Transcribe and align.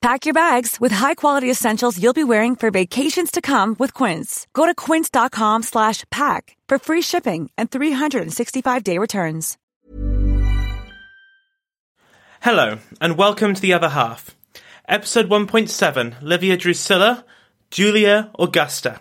Pack 0.00 0.26
your 0.26 0.34
bags 0.34 0.80
with 0.80 0.92
high-quality 0.92 1.50
essentials 1.50 2.00
you'll 2.00 2.12
be 2.12 2.22
wearing 2.22 2.54
for 2.54 2.70
vacations 2.70 3.32
to 3.32 3.40
come 3.40 3.74
with 3.80 3.92
Quince. 3.94 4.46
Go 4.52 4.64
to 4.64 4.72
quince.com 4.72 5.64
slash 5.64 6.04
pack 6.08 6.56
for 6.68 6.78
free 6.78 7.02
shipping 7.02 7.50
and 7.58 7.68
365-day 7.68 8.96
returns. 8.98 9.58
Hello, 12.40 12.78
and 13.00 13.18
welcome 13.18 13.54
to 13.54 13.60
The 13.60 13.72
Other 13.72 13.88
Half. 13.88 14.36
Episode 14.88 15.28
1.7 15.28 16.14
Livia 16.22 16.56
Drusilla, 16.56 17.24
Julia 17.72 18.30
Augusta. 18.38 19.00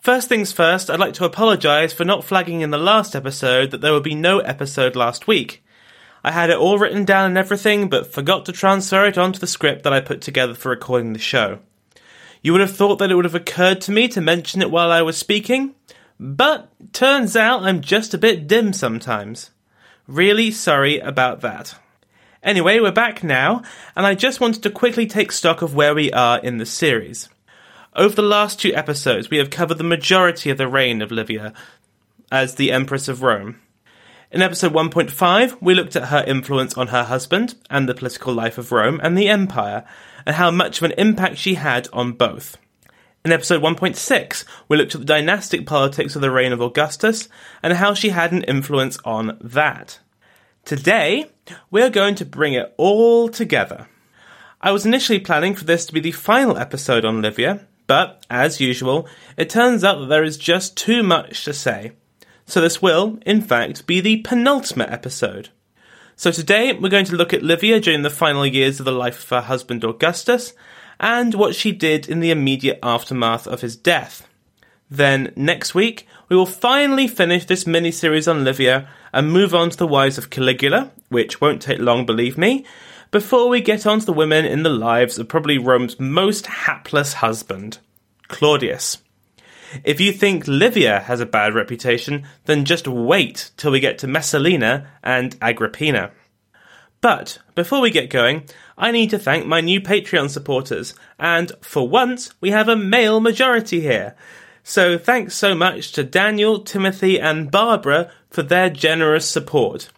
First 0.00 0.28
things 0.28 0.50
first, 0.50 0.90
I'd 0.90 0.98
like 0.98 1.14
to 1.14 1.24
apologise 1.24 1.92
for 1.92 2.04
not 2.04 2.24
flagging 2.24 2.62
in 2.62 2.70
the 2.70 2.78
last 2.78 3.14
episode 3.14 3.70
that 3.70 3.80
there 3.80 3.92
would 3.92 4.02
be 4.02 4.16
no 4.16 4.40
episode 4.40 4.96
last 4.96 5.28
week. 5.28 5.62
I 6.28 6.32
had 6.32 6.50
it 6.50 6.58
all 6.58 6.78
written 6.78 7.06
down 7.06 7.24
and 7.24 7.38
everything, 7.38 7.88
but 7.88 8.12
forgot 8.12 8.44
to 8.44 8.52
transfer 8.52 9.06
it 9.06 9.16
onto 9.16 9.38
the 9.38 9.46
script 9.46 9.82
that 9.84 9.94
I 9.94 10.00
put 10.00 10.20
together 10.20 10.52
for 10.52 10.68
recording 10.68 11.14
the 11.14 11.18
show. 11.18 11.60
You 12.42 12.52
would 12.52 12.60
have 12.60 12.76
thought 12.76 12.96
that 12.96 13.10
it 13.10 13.14
would 13.14 13.24
have 13.24 13.34
occurred 13.34 13.80
to 13.80 13.92
me 13.92 14.08
to 14.08 14.20
mention 14.20 14.60
it 14.60 14.70
while 14.70 14.92
I 14.92 15.00
was 15.00 15.16
speaking, 15.16 15.74
but 16.20 16.68
turns 16.92 17.34
out 17.34 17.62
I'm 17.62 17.80
just 17.80 18.12
a 18.12 18.18
bit 18.18 18.46
dim 18.46 18.74
sometimes. 18.74 19.52
Really 20.06 20.50
sorry 20.50 20.98
about 20.98 21.40
that. 21.40 21.76
Anyway, 22.42 22.78
we're 22.78 22.92
back 22.92 23.24
now, 23.24 23.62
and 23.96 24.04
I 24.04 24.14
just 24.14 24.38
wanted 24.38 24.62
to 24.64 24.70
quickly 24.70 25.06
take 25.06 25.32
stock 25.32 25.62
of 25.62 25.74
where 25.74 25.94
we 25.94 26.12
are 26.12 26.40
in 26.40 26.58
the 26.58 26.66
series. 26.66 27.30
Over 27.96 28.16
the 28.16 28.20
last 28.20 28.60
two 28.60 28.74
episodes, 28.74 29.30
we 29.30 29.38
have 29.38 29.48
covered 29.48 29.78
the 29.78 29.82
majority 29.82 30.50
of 30.50 30.58
the 30.58 30.68
reign 30.68 31.00
of 31.00 31.10
Livia 31.10 31.54
as 32.30 32.56
the 32.56 32.70
Empress 32.70 33.08
of 33.08 33.22
Rome. 33.22 33.62
In 34.30 34.42
episode 34.42 34.74
1.5, 34.74 35.56
we 35.62 35.72
looked 35.72 35.96
at 35.96 36.08
her 36.08 36.22
influence 36.22 36.76
on 36.76 36.88
her 36.88 37.04
husband 37.04 37.54
and 37.70 37.88
the 37.88 37.94
political 37.94 38.34
life 38.34 38.58
of 38.58 38.70
Rome 38.70 39.00
and 39.02 39.16
the 39.16 39.30
Empire, 39.30 39.86
and 40.26 40.36
how 40.36 40.50
much 40.50 40.76
of 40.76 40.82
an 40.82 40.98
impact 40.98 41.38
she 41.38 41.54
had 41.54 41.88
on 41.94 42.12
both. 42.12 42.58
In 43.24 43.32
episode 43.32 43.62
1.6, 43.62 44.44
we 44.68 44.76
looked 44.76 44.94
at 44.94 45.00
the 45.00 45.06
dynastic 45.06 45.64
politics 45.64 46.14
of 46.14 46.20
the 46.20 46.30
reign 46.30 46.52
of 46.52 46.60
Augustus 46.60 47.30
and 47.62 47.72
how 47.72 47.94
she 47.94 48.10
had 48.10 48.32
an 48.32 48.42
influence 48.42 48.98
on 49.02 49.38
that. 49.40 49.98
Today, 50.66 51.30
we 51.70 51.80
are 51.80 51.88
going 51.88 52.14
to 52.16 52.26
bring 52.26 52.52
it 52.52 52.74
all 52.76 53.30
together. 53.30 53.88
I 54.60 54.72
was 54.72 54.84
initially 54.84 55.20
planning 55.20 55.54
for 55.54 55.64
this 55.64 55.86
to 55.86 55.94
be 55.94 56.00
the 56.00 56.12
final 56.12 56.58
episode 56.58 57.06
on 57.06 57.22
Livia, 57.22 57.66
but, 57.86 58.26
as 58.28 58.60
usual, 58.60 59.08
it 59.38 59.48
turns 59.48 59.84
out 59.84 60.00
that 60.00 60.08
there 60.10 60.22
is 60.22 60.36
just 60.36 60.76
too 60.76 61.02
much 61.02 61.46
to 61.46 61.54
say. 61.54 61.92
So 62.48 62.62
this 62.62 62.80
will, 62.80 63.18
in 63.26 63.42
fact, 63.42 63.86
be 63.86 64.00
the 64.00 64.22
penultimate 64.22 64.88
episode. 64.88 65.50
So 66.16 66.32
today 66.32 66.72
we're 66.72 66.88
going 66.88 67.04
to 67.04 67.14
look 67.14 67.34
at 67.34 67.42
Livia 67.42 67.78
during 67.78 68.00
the 68.00 68.10
final 68.10 68.46
years 68.46 68.80
of 68.80 68.86
the 68.86 68.92
life 68.92 69.22
of 69.22 69.28
her 69.28 69.42
husband 69.42 69.84
Augustus, 69.84 70.54
and 70.98 71.34
what 71.34 71.54
she 71.54 71.72
did 71.72 72.08
in 72.08 72.20
the 72.20 72.30
immediate 72.30 72.78
aftermath 72.82 73.46
of 73.46 73.60
his 73.60 73.76
death. 73.76 74.26
Then, 74.90 75.30
next 75.36 75.74
week, 75.74 76.08
we 76.30 76.36
will 76.36 76.46
finally 76.46 77.06
finish 77.06 77.44
this 77.44 77.66
mini 77.66 77.90
series 77.90 78.26
on 78.26 78.44
Livia 78.44 78.88
and 79.12 79.30
move 79.30 79.54
on 79.54 79.68
to 79.68 79.76
the 79.76 79.86
wives 79.86 80.16
of 80.16 80.30
Caligula, 80.30 80.90
which 81.10 81.42
won't 81.42 81.60
take 81.60 81.80
long, 81.80 82.06
believe 82.06 82.38
me, 82.38 82.64
before 83.10 83.50
we 83.50 83.60
get 83.60 83.86
on 83.86 84.00
to 84.00 84.06
the 84.06 84.12
women 84.12 84.46
in 84.46 84.62
the 84.62 84.70
lives 84.70 85.18
of 85.18 85.28
probably 85.28 85.58
Rome's 85.58 86.00
most 86.00 86.46
hapless 86.46 87.12
husband, 87.12 87.78
Claudius. 88.28 88.98
If 89.84 90.00
you 90.00 90.12
think 90.12 90.46
Livia 90.46 91.00
has 91.00 91.20
a 91.20 91.26
bad 91.26 91.54
reputation, 91.54 92.26
then 92.46 92.64
just 92.64 92.88
wait 92.88 93.50
till 93.56 93.70
we 93.70 93.80
get 93.80 93.98
to 93.98 94.06
Messalina 94.06 94.88
and 95.02 95.36
Agrippina. 95.40 96.12
But 97.00 97.38
before 97.54 97.80
we 97.80 97.90
get 97.90 98.10
going, 98.10 98.44
I 98.76 98.90
need 98.90 99.10
to 99.10 99.18
thank 99.18 99.46
my 99.46 99.60
new 99.60 99.80
Patreon 99.80 100.30
supporters, 100.30 100.94
and 101.18 101.52
for 101.60 101.88
once, 101.88 102.34
we 102.40 102.50
have 102.50 102.68
a 102.68 102.76
male 102.76 103.20
majority 103.20 103.80
here. 103.80 104.16
So 104.64 104.98
thanks 104.98 105.34
so 105.34 105.54
much 105.54 105.92
to 105.92 106.04
Daniel, 106.04 106.60
Timothy, 106.60 107.20
and 107.20 107.50
Barbara 107.50 108.10
for 108.30 108.42
their 108.42 108.68
generous 108.68 109.28
support. 109.28 109.88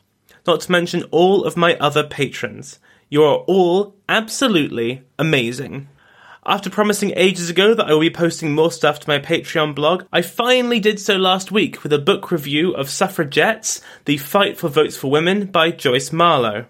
Not 0.47 0.61
to 0.63 0.73
mention 0.73 1.05
all 1.11 1.45
of 1.45 1.57
my 1.57 1.77
other 1.79 2.05
patrons. 2.05 2.79
You 3.09 3.25
are 3.25 3.39
all 3.47 3.97
absolutely 4.09 5.03
amazing. 5.19 5.89
After 6.47 6.71
promising 6.71 7.13
ages 7.17 7.51
ago 7.51 7.75
that 7.75 7.87
I 7.87 7.93
will 7.93 8.01
be 8.01 8.09
posting 8.09 8.55
more 8.55 8.73
stuff 8.73 8.99
to 9.01 9.09
my 9.09 9.19
Patreon 9.19 9.75
blog, 9.75 10.05
I 10.11 10.23
finally 10.23 10.81
did 10.81 10.99
so 10.99 11.17
last 11.17 11.53
week 11.53 11.83
with 11.83 11.93
a 11.93 11.99
book 11.99 12.31
review 12.31 12.73
of 12.73 12.89
Suffragettes 12.89 13.83
The 14.07 14.17
Fight 14.17 14.57
for 14.57 14.71
Votes 14.71 14.97
for 14.97 15.11
Women 15.11 15.47
by 15.47 15.71
Joyce 15.71 16.13
Marlow. 16.13 16.65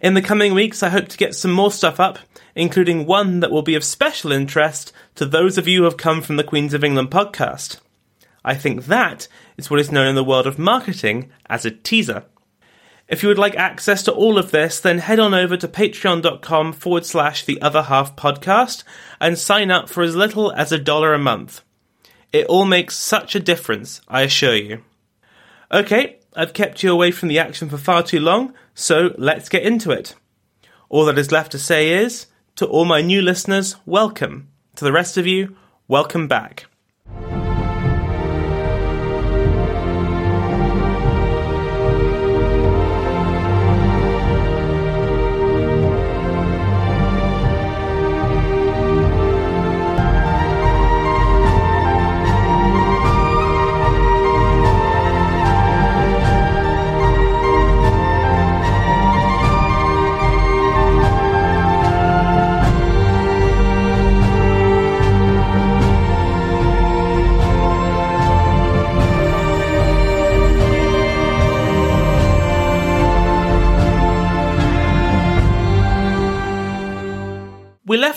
In 0.00 0.14
the 0.14 0.22
coming 0.22 0.54
weeks, 0.54 0.82
I 0.82 0.88
hope 0.88 1.08
to 1.08 1.18
get 1.18 1.34
some 1.34 1.52
more 1.52 1.70
stuff 1.70 2.00
up, 2.00 2.18
including 2.54 3.04
one 3.04 3.40
that 3.40 3.50
will 3.50 3.60
be 3.60 3.74
of 3.74 3.84
special 3.84 4.32
interest 4.32 4.90
to 5.16 5.26
those 5.26 5.58
of 5.58 5.68
you 5.68 5.80
who 5.80 5.84
have 5.84 5.98
come 5.98 6.22
from 6.22 6.36
the 6.36 6.44
Queens 6.44 6.72
of 6.72 6.82
England 6.82 7.10
podcast. 7.10 7.78
I 8.42 8.54
think 8.54 8.86
that 8.86 9.28
is 9.58 9.68
what 9.70 9.80
is 9.80 9.92
known 9.92 10.08
in 10.08 10.14
the 10.14 10.24
world 10.24 10.46
of 10.46 10.58
marketing 10.58 11.30
as 11.44 11.66
a 11.66 11.70
teaser. 11.70 12.24
If 13.10 13.24
you 13.24 13.28
would 13.28 13.38
like 13.38 13.56
access 13.56 14.04
to 14.04 14.12
all 14.12 14.38
of 14.38 14.52
this, 14.52 14.78
then 14.78 14.98
head 14.98 15.18
on 15.18 15.34
over 15.34 15.56
to 15.56 15.66
patreon.com 15.66 16.72
forward 16.72 17.04
slash 17.04 17.44
the 17.44 17.60
other 17.60 17.82
half 17.82 18.14
podcast 18.14 18.84
and 19.20 19.36
sign 19.36 19.68
up 19.72 19.88
for 19.88 20.04
as 20.04 20.14
little 20.14 20.52
as 20.52 20.70
a 20.70 20.78
dollar 20.78 21.12
a 21.12 21.18
month. 21.18 21.62
It 22.32 22.46
all 22.46 22.64
makes 22.64 22.96
such 22.96 23.34
a 23.34 23.40
difference, 23.40 24.00
I 24.06 24.22
assure 24.22 24.54
you. 24.54 24.84
Okay, 25.72 26.20
I've 26.36 26.52
kept 26.52 26.84
you 26.84 26.92
away 26.92 27.10
from 27.10 27.28
the 27.28 27.40
action 27.40 27.68
for 27.68 27.78
far 27.78 28.04
too 28.04 28.20
long, 28.20 28.54
so 28.74 29.12
let's 29.18 29.48
get 29.48 29.64
into 29.64 29.90
it. 29.90 30.14
All 30.88 31.04
that 31.06 31.18
is 31.18 31.32
left 31.32 31.50
to 31.50 31.58
say 31.58 31.90
is, 31.90 32.26
to 32.54 32.66
all 32.66 32.84
my 32.84 33.02
new 33.02 33.22
listeners, 33.22 33.74
welcome. 33.86 34.48
To 34.76 34.84
the 34.84 34.92
rest 34.92 35.16
of 35.16 35.26
you, 35.26 35.56
welcome 35.88 36.28
back. 36.28 36.69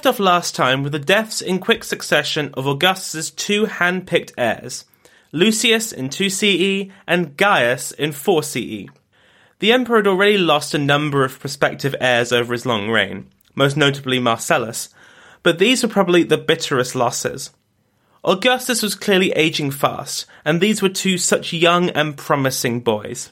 Left 0.04 0.16
off 0.16 0.20
last 0.20 0.54
time 0.54 0.84
with 0.84 0.92
the 0.92 1.00
deaths 1.00 1.42
in 1.42 1.60
quick 1.60 1.82
succession 1.82 2.54
of 2.56 2.68
Augustus's 2.68 3.32
two 3.32 3.64
hand-picked 3.64 4.34
heirs, 4.38 4.84
Lucius 5.32 5.94
in 5.94 6.10
2 6.10 6.30
CE 6.30 6.92
and 7.08 7.38
Gaius 7.38 7.94
in 7.94 8.12
4 8.12 8.44
CE. 8.44 8.88
The 9.60 9.72
emperor 9.72 10.00
had 10.00 10.08
already 10.08 10.38
lost 10.38 10.74
a 10.74 10.78
number 10.78 11.24
of 11.24 11.40
prospective 11.40 11.96
heirs 12.02 12.34
over 12.34 12.52
his 12.52 12.66
long 12.66 12.90
reign, 12.90 13.30
most 13.56 13.78
notably 13.78 14.20
Marcellus, 14.20 14.90
but 15.42 15.58
these 15.58 15.84
were 15.84 15.90
probably 15.90 16.24
the 16.24 16.38
bitterest 16.38 16.96
losses. 16.96 17.52
Augustus 18.26 18.82
was 18.84 18.96
clearly 18.96 19.32
aging 19.38 19.72
fast, 19.72 20.26
and 20.44 20.60
these 20.60 20.82
were 20.82 20.90
two 20.90 21.18
such 21.18 21.54
young 21.54 21.90
and 21.92 22.18
promising 22.18 22.82
boys. 22.82 23.32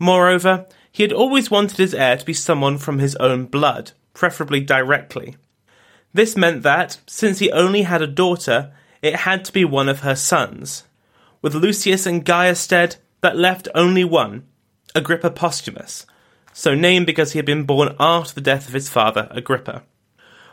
Moreover, 0.00 0.66
he 0.90 1.04
had 1.04 1.12
always 1.12 1.52
wanted 1.52 1.76
his 1.76 1.94
heir 1.94 2.16
to 2.16 2.26
be 2.26 2.34
someone 2.34 2.78
from 2.78 2.98
his 2.98 3.14
own 3.16 3.44
blood, 3.44 3.92
preferably 4.12 4.58
directly. 4.58 5.36
This 6.12 6.36
meant 6.36 6.62
that, 6.62 6.98
since 7.06 7.38
he 7.38 7.52
only 7.52 7.82
had 7.82 8.02
a 8.02 8.06
daughter, 8.06 8.72
it 9.02 9.16
had 9.16 9.44
to 9.44 9.52
be 9.52 9.64
one 9.64 9.88
of 9.88 10.00
her 10.00 10.16
sons. 10.16 10.84
With 11.42 11.54
Lucius 11.54 12.06
and 12.06 12.24
Gaius 12.24 12.66
dead, 12.66 12.96
that 13.20 13.36
left 13.36 13.68
only 13.74 14.04
one, 14.04 14.44
Agrippa 14.94 15.30
Posthumus, 15.30 16.06
so 16.52 16.74
named 16.74 17.06
because 17.06 17.32
he 17.32 17.38
had 17.38 17.46
been 17.46 17.64
born 17.64 17.94
after 18.00 18.34
the 18.34 18.40
death 18.40 18.66
of 18.66 18.74
his 18.74 18.88
father, 18.88 19.28
Agrippa. 19.30 19.82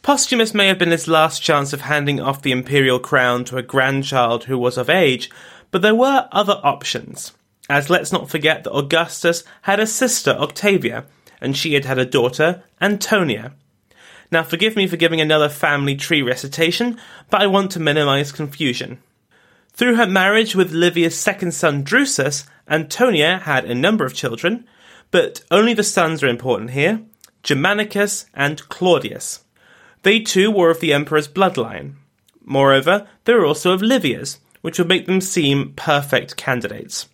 Posthumus 0.03 0.53
may 0.53 0.67
have 0.67 0.77
been 0.77 0.91
his 0.91 1.07
last 1.07 1.41
chance 1.41 1.73
of 1.73 1.81
handing 1.81 2.21
off 2.21 2.41
the 2.41 2.51
imperial 2.51 2.99
crown 2.99 3.43
to 3.45 3.57
a 3.57 3.63
grandchild 3.63 4.45
who 4.45 4.57
was 4.57 4.77
of 4.77 4.89
age, 4.89 5.29
but 5.71 5.81
there 5.81 5.95
were 5.95 6.29
other 6.31 6.61
options, 6.63 7.33
as 7.69 7.89
let's 7.89 8.11
not 8.11 8.29
forget 8.29 8.63
that 8.63 8.73
Augustus 8.73 9.43
had 9.63 9.79
a 9.79 9.87
sister, 9.87 10.31
Octavia, 10.31 11.05
and 11.41 11.57
she 11.57 11.73
had 11.73 11.85
had 11.85 11.99
a 11.99 12.05
daughter, 12.05 12.63
Antonia. 12.79 13.53
Now, 14.31 14.43
forgive 14.43 14.75
me 14.75 14.87
for 14.87 14.97
giving 14.97 15.21
another 15.21 15.49
family 15.49 15.95
tree 15.95 16.21
recitation, 16.21 16.99
but 17.29 17.41
I 17.41 17.47
want 17.47 17.71
to 17.71 17.79
minimize 17.79 18.31
confusion. 18.31 18.99
Through 19.73 19.95
her 19.95 20.07
marriage 20.07 20.55
with 20.55 20.71
Livia's 20.71 21.17
second 21.17 21.53
son, 21.53 21.83
Drusus, 21.83 22.45
Antonia 22.67 23.39
had 23.39 23.65
a 23.65 23.75
number 23.75 24.05
of 24.05 24.13
children, 24.13 24.65
but 25.11 25.43
only 25.51 25.73
the 25.73 25.83
sons 25.83 26.23
are 26.23 26.27
important 26.27 26.71
here 26.71 27.01
Germanicus 27.43 28.25
and 28.33 28.67
Claudius. 28.69 29.43
They 30.03 30.19
too 30.19 30.51
were 30.51 30.69
of 30.69 30.79
the 30.79 30.93
emperor's 30.93 31.27
bloodline. 31.27 31.93
Moreover, 32.43 33.07
they 33.25 33.33
were 33.33 33.45
also 33.45 33.71
of 33.71 33.81
Livia's, 33.81 34.39
which 34.61 34.77
would 34.77 34.87
make 34.87 35.05
them 35.05 35.21
seem 35.21 35.73
perfect 35.75 36.35
candidates. 36.35 37.07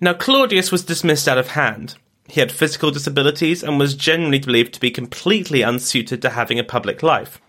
Now, 0.00 0.14
Claudius 0.14 0.72
was 0.72 0.84
dismissed 0.84 1.28
out 1.28 1.38
of 1.38 1.48
hand. 1.48 1.96
He 2.28 2.40
had 2.40 2.52
physical 2.52 2.90
disabilities 2.90 3.62
and 3.62 3.78
was 3.78 3.94
generally 3.94 4.38
believed 4.38 4.74
to 4.74 4.80
be 4.80 4.90
completely 4.90 5.62
unsuited 5.62 6.22
to 6.22 6.30
having 6.30 6.58
a 6.58 6.64
public 6.64 7.02
life. 7.02 7.40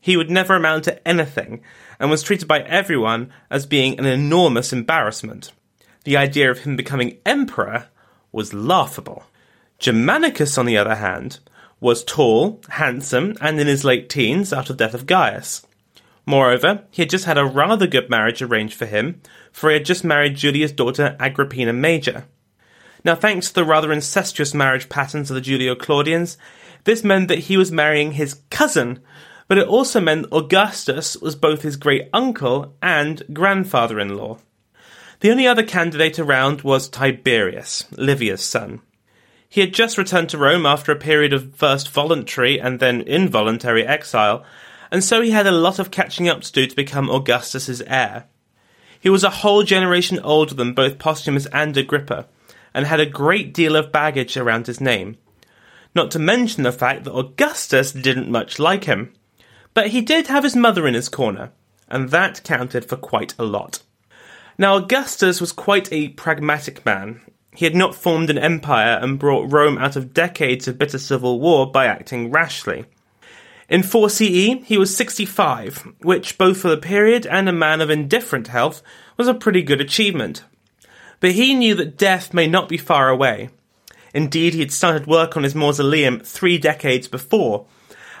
He 0.00 0.16
would 0.16 0.30
never 0.30 0.54
amount 0.54 0.84
to 0.84 1.08
anything 1.08 1.62
and 1.98 2.10
was 2.10 2.22
treated 2.22 2.46
by 2.46 2.60
everyone 2.60 3.32
as 3.50 3.66
being 3.66 3.98
an 3.98 4.04
enormous 4.06 4.72
embarrassment. 4.72 5.52
The 6.04 6.16
idea 6.16 6.50
of 6.50 6.60
him 6.60 6.76
becoming 6.76 7.18
emperor 7.24 7.88
was 8.30 8.52
laughable. 8.52 9.24
Germanicus, 9.78 10.58
on 10.58 10.66
the 10.66 10.76
other 10.76 10.96
hand, 10.96 11.40
was 11.80 12.04
tall, 12.04 12.60
handsome, 12.70 13.34
and 13.40 13.58
in 13.58 13.66
his 13.66 13.84
late 13.84 14.08
teens 14.08 14.52
after 14.52 14.72
the 14.72 14.78
death 14.78 14.94
of 14.94 15.06
Gaius. 15.06 15.66
Moreover, 16.26 16.84
he 16.90 17.02
had 17.02 17.10
just 17.10 17.26
had 17.26 17.38
a 17.38 17.44
rather 17.44 17.86
good 17.86 18.08
marriage 18.08 18.40
arranged 18.40 18.74
for 18.74 18.86
him, 18.86 19.20
for 19.52 19.70
he 19.70 19.74
had 19.74 19.84
just 19.84 20.04
married 20.04 20.36
Julia's 20.36 20.72
daughter 20.72 21.16
Agrippina 21.20 21.72
Major. 21.72 22.24
Now, 23.04 23.14
thanks 23.14 23.48
to 23.48 23.54
the 23.54 23.64
rather 23.64 23.92
incestuous 23.92 24.54
marriage 24.54 24.88
patterns 24.88 25.30
of 25.30 25.34
the 25.34 25.42
Julio 25.42 25.74
Claudians, 25.74 26.38
this 26.84 27.04
meant 27.04 27.28
that 27.28 27.40
he 27.40 27.56
was 27.56 27.70
marrying 27.70 28.12
his 28.12 28.40
cousin, 28.50 29.00
but 29.46 29.58
it 29.58 29.68
also 29.68 30.00
meant 30.00 30.32
Augustus 30.32 31.16
was 31.16 31.36
both 31.36 31.62
his 31.62 31.76
great 31.76 32.08
uncle 32.14 32.74
and 32.80 33.22
grandfather 33.32 34.00
in 34.00 34.16
law. 34.16 34.38
The 35.20 35.30
only 35.30 35.46
other 35.46 35.62
candidate 35.62 36.18
around 36.18 36.62
was 36.62 36.88
Tiberius, 36.88 37.84
Livia's 37.92 38.42
son. 38.42 38.80
He 39.48 39.60
had 39.60 39.74
just 39.74 39.98
returned 39.98 40.30
to 40.30 40.38
Rome 40.38 40.66
after 40.66 40.90
a 40.90 40.96
period 40.96 41.32
of 41.32 41.54
first 41.54 41.90
voluntary 41.90 42.58
and 42.58 42.80
then 42.80 43.02
involuntary 43.02 43.86
exile, 43.86 44.44
and 44.90 45.04
so 45.04 45.20
he 45.20 45.30
had 45.30 45.46
a 45.46 45.52
lot 45.52 45.78
of 45.78 45.90
catching 45.90 46.28
up 46.28 46.40
to 46.40 46.52
do 46.52 46.66
to 46.66 46.74
become 46.74 47.10
Augustus's 47.10 47.82
heir. 47.82 48.24
He 48.98 49.10
was 49.10 49.24
a 49.24 49.30
whole 49.30 49.62
generation 49.62 50.18
older 50.20 50.54
than 50.54 50.72
both 50.72 50.98
Posthumus 50.98 51.46
and 51.52 51.76
Agrippa, 51.76 52.26
and 52.74 52.86
had 52.86 53.00
a 53.00 53.06
great 53.06 53.54
deal 53.54 53.76
of 53.76 53.92
baggage 53.92 54.36
around 54.36 54.66
his 54.66 54.80
name. 54.80 55.16
Not 55.94 56.10
to 56.10 56.18
mention 56.18 56.64
the 56.64 56.72
fact 56.72 57.04
that 57.04 57.14
Augustus 57.14 57.92
didn't 57.92 58.30
much 58.30 58.58
like 58.58 58.84
him. 58.84 59.14
But 59.72 59.88
he 59.88 60.00
did 60.00 60.26
have 60.26 60.44
his 60.44 60.56
mother 60.56 60.86
in 60.86 60.94
his 60.94 61.08
corner, 61.08 61.52
and 61.88 62.10
that 62.10 62.42
counted 62.44 62.84
for 62.84 62.96
quite 62.96 63.34
a 63.38 63.44
lot. 63.44 63.82
Now, 64.58 64.76
Augustus 64.76 65.40
was 65.40 65.52
quite 65.52 65.92
a 65.92 66.08
pragmatic 66.10 66.84
man. 66.84 67.20
He 67.54 67.64
had 67.64 67.74
not 67.74 67.94
formed 67.94 68.30
an 68.30 68.38
empire 68.38 68.98
and 69.00 69.18
brought 69.18 69.52
Rome 69.52 69.78
out 69.78 69.96
of 69.96 70.14
decades 70.14 70.66
of 70.66 70.78
bitter 70.78 70.98
civil 70.98 71.40
war 71.40 71.70
by 71.70 71.86
acting 71.86 72.30
rashly. 72.30 72.84
In 73.68 73.82
4 73.82 74.10
CE, 74.10 74.62
he 74.64 74.76
was 74.76 74.96
65, 74.96 75.88
which, 76.02 76.36
both 76.36 76.58
for 76.58 76.68
the 76.68 76.76
period 76.76 77.26
and 77.26 77.48
a 77.48 77.52
man 77.52 77.80
of 77.80 77.90
indifferent 77.90 78.48
health, 78.48 78.82
was 79.16 79.26
a 79.26 79.34
pretty 79.34 79.62
good 79.62 79.80
achievement. 79.80 80.44
But 81.24 81.32
he 81.32 81.54
knew 81.54 81.74
that 81.76 81.96
death 81.96 82.34
may 82.34 82.46
not 82.46 82.68
be 82.68 82.76
far 82.76 83.08
away. 83.08 83.48
Indeed, 84.12 84.52
he 84.52 84.60
had 84.60 84.70
started 84.70 85.06
work 85.06 85.38
on 85.38 85.42
his 85.42 85.54
mausoleum 85.54 86.20
three 86.20 86.58
decades 86.58 87.08
before, 87.08 87.64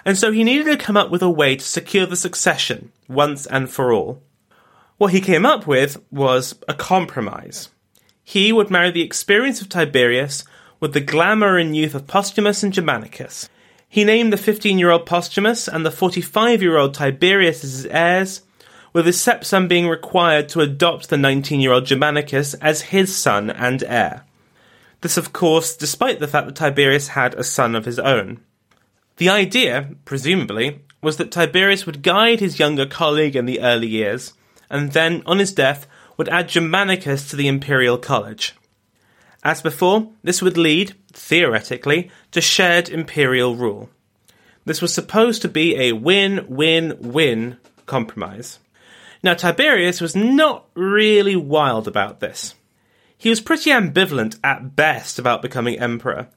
and 0.06 0.16
so 0.16 0.32
he 0.32 0.42
needed 0.42 0.64
to 0.64 0.82
come 0.82 0.96
up 0.96 1.10
with 1.10 1.20
a 1.20 1.28
way 1.28 1.56
to 1.56 1.62
secure 1.62 2.06
the 2.06 2.16
succession, 2.16 2.92
once 3.06 3.44
and 3.44 3.68
for 3.68 3.92
all. 3.92 4.22
What 4.96 5.12
he 5.12 5.20
came 5.20 5.44
up 5.44 5.66
with 5.66 6.02
was 6.10 6.54
a 6.66 6.72
compromise. 6.72 7.68
He 8.22 8.54
would 8.54 8.70
marry 8.70 8.90
the 8.90 9.02
experience 9.02 9.60
of 9.60 9.68
Tiberius 9.68 10.42
with 10.80 10.94
the 10.94 11.00
glamour 11.02 11.58
and 11.58 11.76
youth 11.76 11.94
of 11.94 12.06
Posthumus 12.06 12.62
and 12.62 12.72
Germanicus. 12.72 13.50
He 13.86 14.04
named 14.04 14.32
the 14.32 14.38
15 14.38 14.78
year 14.78 14.90
old 14.90 15.04
Posthumus 15.04 15.68
and 15.68 15.84
the 15.84 15.90
45 15.90 16.62
year 16.62 16.78
old 16.78 16.94
Tiberius 16.94 17.64
as 17.64 17.72
his 17.74 17.86
heirs, 17.86 18.40
with 18.94 19.04
his 19.04 19.20
stepson 19.20 19.68
being 19.68 19.88
required 19.88 20.48
to 20.48 20.60
adopt 20.60 21.10
the 21.10 21.18
19 21.18 21.60
year 21.60 21.72
old 21.72 21.84
Germanicus 21.84 22.54
as 22.54 22.80
his 22.80 23.14
son 23.14 23.50
and 23.50 23.82
heir. 23.82 24.24
This, 25.02 25.18
of 25.18 25.34
course, 25.34 25.76
despite 25.76 26.20
the 26.20 26.28
fact 26.28 26.46
that 26.46 26.56
Tiberius 26.56 27.08
had 27.08 27.34
a 27.34 27.44
son 27.44 27.74
of 27.74 27.84
his 27.84 27.98
own. 27.98 28.40
The 29.18 29.28
idea, 29.28 29.90
presumably, 30.06 30.80
was 31.02 31.18
that 31.18 31.30
Tiberius 31.30 31.84
would 31.84 32.02
guide 32.02 32.40
his 32.40 32.58
younger 32.58 32.86
colleague 32.86 33.36
in 33.36 33.44
the 33.44 33.60
early 33.60 33.86
years, 33.86 34.32
and 34.70 34.92
then, 34.92 35.22
on 35.26 35.40
his 35.40 35.52
death, 35.52 35.86
would 36.16 36.28
add 36.30 36.48
Germanicus 36.48 37.28
to 37.28 37.36
the 37.36 37.48
imperial 37.48 37.98
college. 37.98 38.54
As 39.42 39.60
before, 39.60 40.10
this 40.22 40.40
would 40.40 40.56
lead, 40.56 40.94
theoretically, 41.12 42.10
to 42.30 42.40
shared 42.40 42.88
imperial 42.88 43.56
rule. 43.56 43.90
This 44.64 44.80
was 44.80 44.94
supposed 44.94 45.42
to 45.42 45.48
be 45.48 45.76
a 45.76 45.92
win 45.92 46.46
win 46.48 46.96
win 46.98 47.58
compromise. 47.84 48.58
Now, 49.24 49.32
Tiberius 49.32 50.02
was 50.02 50.14
not 50.14 50.66
really 50.74 51.34
wild 51.34 51.88
about 51.88 52.20
this. 52.20 52.54
He 53.16 53.30
was 53.30 53.40
pretty 53.40 53.70
ambivalent 53.70 54.38
at 54.44 54.76
best 54.76 55.18
about 55.18 55.40
becoming 55.40 55.78
emperor. 55.78 56.28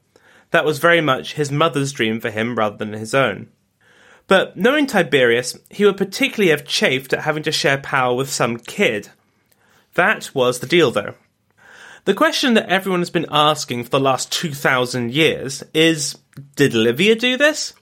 That 0.52 0.64
was 0.64 0.78
very 0.78 1.02
much 1.02 1.34
his 1.34 1.52
mother's 1.52 1.92
dream 1.92 2.18
for 2.18 2.30
him 2.30 2.56
rather 2.56 2.78
than 2.78 2.94
his 2.94 3.12
own. 3.12 3.48
But 4.26 4.56
knowing 4.56 4.86
Tiberius, 4.86 5.58
he 5.68 5.84
would 5.84 5.98
particularly 5.98 6.50
have 6.50 6.64
chafed 6.64 7.12
at 7.12 7.24
having 7.24 7.42
to 7.42 7.52
share 7.52 7.76
power 7.76 8.14
with 8.14 8.30
some 8.30 8.56
kid. 8.56 9.10
That 9.92 10.34
was 10.34 10.60
the 10.60 10.66
deal, 10.66 10.90
though. 10.90 11.14
The 12.06 12.14
question 12.14 12.54
that 12.54 12.70
everyone 12.70 13.00
has 13.00 13.10
been 13.10 13.26
asking 13.30 13.84
for 13.84 13.90
the 13.90 14.00
last 14.00 14.32
2,000 14.32 15.12
years 15.12 15.62
is 15.74 16.16
Did 16.56 16.72
Livia 16.72 17.16
do 17.16 17.36
this? 17.36 17.74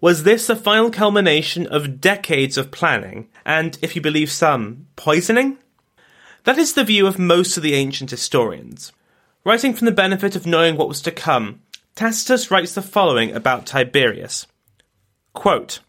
Was 0.00 0.24
this 0.24 0.46
the 0.46 0.56
final 0.56 0.90
culmination 0.90 1.66
of 1.66 2.00
decades 2.00 2.58
of 2.58 2.70
planning, 2.70 3.28
and, 3.44 3.78
if 3.80 3.96
you 3.96 4.02
believe 4.02 4.30
some, 4.30 4.86
poisoning? 4.96 5.58
That 6.44 6.58
is 6.58 6.74
the 6.74 6.84
view 6.84 7.06
of 7.06 7.18
most 7.18 7.56
of 7.56 7.62
the 7.62 7.74
ancient 7.74 8.10
historians. 8.10 8.92
Writing 9.44 9.72
from 9.74 9.86
the 9.86 9.92
benefit 9.92 10.36
of 10.36 10.46
knowing 10.46 10.76
what 10.76 10.88
was 10.88 11.00
to 11.02 11.10
come, 11.10 11.60
Tacitus 11.94 12.50
writes 12.50 12.74
the 12.74 12.82
following 12.82 13.32
about 13.32 13.66
Tiberius. 13.66 14.46
Quote, 15.32 15.80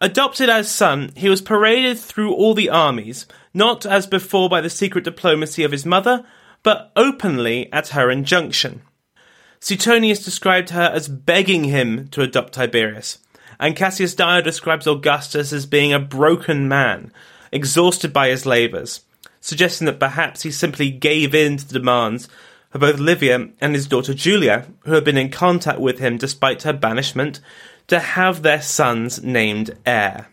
Adopted 0.00 0.48
as 0.48 0.68
son, 0.68 1.12
he 1.16 1.28
was 1.28 1.40
paraded 1.40 1.98
through 1.98 2.34
all 2.34 2.54
the 2.54 2.68
armies, 2.68 3.26
not 3.54 3.86
as 3.86 4.06
before 4.06 4.48
by 4.48 4.60
the 4.60 4.68
secret 4.68 5.04
diplomacy 5.04 5.62
of 5.62 5.70
his 5.70 5.86
mother, 5.86 6.24
but 6.62 6.90
openly 6.96 7.72
at 7.72 7.88
her 7.88 8.10
injunction. 8.10 8.82
Suetonius 9.62 10.24
described 10.24 10.70
her 10.70 10.90
as 10.92 11.06
begging 11.06 11.62
him 11.62 12.08
to 12.08 12.20
adopt 12.20 12.52
Tiberius, 12.52 13.18
and 13.60 13.76
Cassius 13.76 14.12
Dio 14.12 14.40
describes 14.40 14.88
Augustus 14.88 15.52
as 15.52 15.66
being 15.66 15.92
a 15.92 16.00
broken 16.00 16.66
man, 16.66 17.12
exhausted 17.52 18.12
by 18.12 18.28
his 18.28 18.44
labours, 18.44 19.02
suggesting 19.40 19.84
that 19.86 20.00
perhaps 20.00 20.42
he 20.42 20.50
simply 20.50 20.90
gave 20.90 21.32
in 21.32 21.58
to 21.58 21.68
the 21.68 21.78
demands 21.78 22.28
of 22.74 22.80
both 22.80 22.98
Livia 22.98 23.50
and 23.60 23.76
his 23.76 23.86
daughter 23.86 24.14
Julia, 24.14 24.66
who 24.80 24.94
had 24.94 25.04
been 25.04 25.16
in 25.16 25.30
contact 25.30 25.78
with 25.78 26.00
him 26.00 26.16
despite 26.16 26.64
her 26.64 26.72
banishment, 26.72 27.38
to 27.86 28.00
have 28.00 28.42
their 28.42 28.60
sons 28.60 29.22
named 29.22 29.78
heir. 29.86 30.26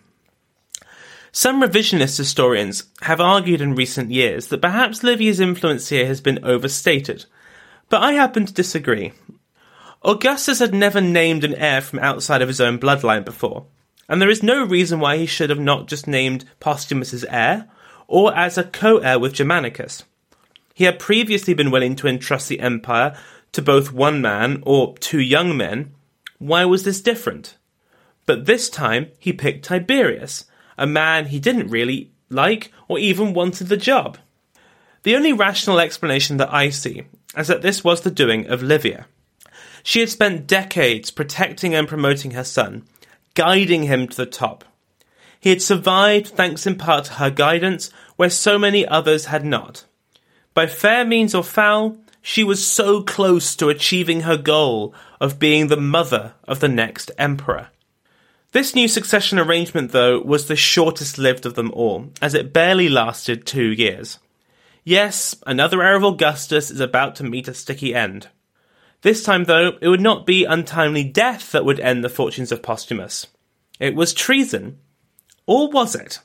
Some 1.31 1.62
revisionist 1.62 2.17
historians 2.17 2.86
have 3.03 3.21
argued 3.21 3.62
in 3.62 3.75
recent 3.75 4.09
years 4.09 4.48
that 4.48 4.62
perhaps 4.63 5.03
Livia's 5.03 5.39
influence 5.39 5.89
here 5.89 6.07
has 6.07 6.19
been 6.19 6.43
overstated, 6.43 7.25
but 7.89 8.01
I 8.01 8.13
happen 8.13 8.46
to 8.46 8.53
disagree. 8.53 9.13
Augustus 10.03 10.60
had 10.60 10.74
never 10.74 11.01
named 11.01 11.43
an 11.43 11.55
heir 11.55 11.81
from 11.81 12.00
outside 12.00 12.41
of 12.41 12.48
his 12.48 12.62
own 12.62 12.79
bloodline 12.79 13.25
before, 13.25 13.65
and 14.08 14.22
there 14.22 14.29
is 14.29 14.41
no 14.41 14.63
reason 14.63 15.00
why 15.00 15.17
he 15.17 15.25
should 15.25 15.50
have 15.50 15.60
not 15.60 15.88
just 15.88 16.08
named 16.08 16.46
Posthumus 16.60 17.13
as 17.13 17.25
heir, 17.25 17.67
or 18.08 18.36
as 18.36 18.58
a 18.58 18.63
co-heir 18.63 19.19
with 19.19 19.34
Germanicus. 19.34 20.03
He 20.74 20.86
had 20.86 21.00
previously 21.00 21.53
been 21.53 21.72
willing 21.72 21.96
to 21.98 22.08
entrust 22.08 22.48
the 22.48 22.62
empire 22.62 23.17
to 23.51 23.62
both 23.62 23.91
one 23.91 24.22
man 24.22 24.63
or 24.65 24.98
two 24.98 25.19
young 25.19 25.58
men. 25.58 25.93
Why 26.38 26.63
was 26.65 26.84
this 26.84 27.01
different? 27.01 27.58
But 28.25 28.46
this 28.46 28.69
time 28.69 29.12
he 29.19 29.34
picked 29.34 29.65
Tiberius, 29.65 30.46
a 30.77 30.88
man 30.88 31.25
he 31.25 31.39
didn't 31.39 31.67
really 31.67 32.12
like 32.29 32.72
or 32.88 32.98
even 32.98 33.34
wanted 33.34 33.67
the 33.67 33.77
job. 33.77 34.17
The 35.03 35.15
only 35.15 35.34
rational 35.34 35.79
explanation 35.79 36.38
that 36.38 36.53
I 36.53 36.69
see 36.69 37.03
is 37.38 37.48
that 37.48 37.62
this 37.62 37.83
was 37.83 38.01
the 38.01 38.12
doing 38.12 38.48
of 38.48 38.63
Livia. 38.63 39.07
She 39.83 40.00
had 40.00 40.09
spent 40.09 40.48
decades 40.48 41.12
protecting 41.12 41.74
and 41.74 41.88
promoting 41.88 42.31
her 42.31 42.43
son, 42.43 42.83
guiding 43.33 43.83
him 43.83 44.07
to 44.07 44.17
the 44.17 44.25
top. 44.25 44.65
He 45.39 45.50
had 45.50 45.62
survived 45.62 46.27
thanks 46.27 46.67
in 46.67 46.75
part 46.75 47.05
to 47.05 47.13
her 47.13 47.29
guidance 47.29 47.91
where 48.17 48.29
so 48.29 48.59
many 48.59 48.86
others 48.86 49.25
had 49.25 49.45
not. 49.45 49.86
By 50.53 50.67
fair 50.67 51.05
means 51.05 51.33
or 51.33 51.43
foul, 51.43 51.98
she 52.21 52.43
was 52.43 52.65
so 52.65 53.01
close 53.01 53.55
to 53.55 53.69
achieving 53.69 54.21
her 54.21 54.36
goal 54.36 54.93
of 55.21 55.39
being 55.39 55.67
the 55.67 55.77
mother 55.77 56.33
of 56.43 56.59
the 56.59 56.67
next 56.67 57.12
emperor. 57.17 57.69
This 58.51 58.75
new 58.75 58.88
succession 58.88 59.39
arrangement, 59.39 59.91
though, 59.91 60.19
was 60.19 60.48
the 60.48 60.55
shortest 60.55 61.17
lived 61.17 61.45
of 61.45 61.53
them 61.53 61.71
all, 61.71 62.09
as 62.21 62.33
it 62.33 62.51
barely 62.51 62.89
lasted 62.89 63.45
two 63.45 63.71
years. 63.71 64.19
Yes, 64.83 65.36
another 65.45 65.83
heir 65.83 65.95
of 65.95 66.03
Augustus 66.03 66.71
is 66.71 66.79
about 66.79 67.15
to 67.17 67.24
meet 67.24 67.48
a 67.48 67.53
sticky 67.53 67.93
end. 67.93 68.27
This 69.01 69.24
time, 69.24 69.45
though, 69.45 69.77
it 69.81 69.88
would 69.88 70.01
not 70.01 70.25
be 70.25 70.45
untimely 70.45 71.03
death 71.03 71.51
that 71.51 71.65
would 71.65 71.79
end 71.79 72.03
the 72.03 72.09
fortunes 72.09 72.51
of 72.51 72.62
Postumus. 72.62 73.27
It 73.79 73.95
was 73.95 74.13
treason. 74.13 74.79
Or 75.45 75.69
was 75.69 75.95
it? 75.95 76.19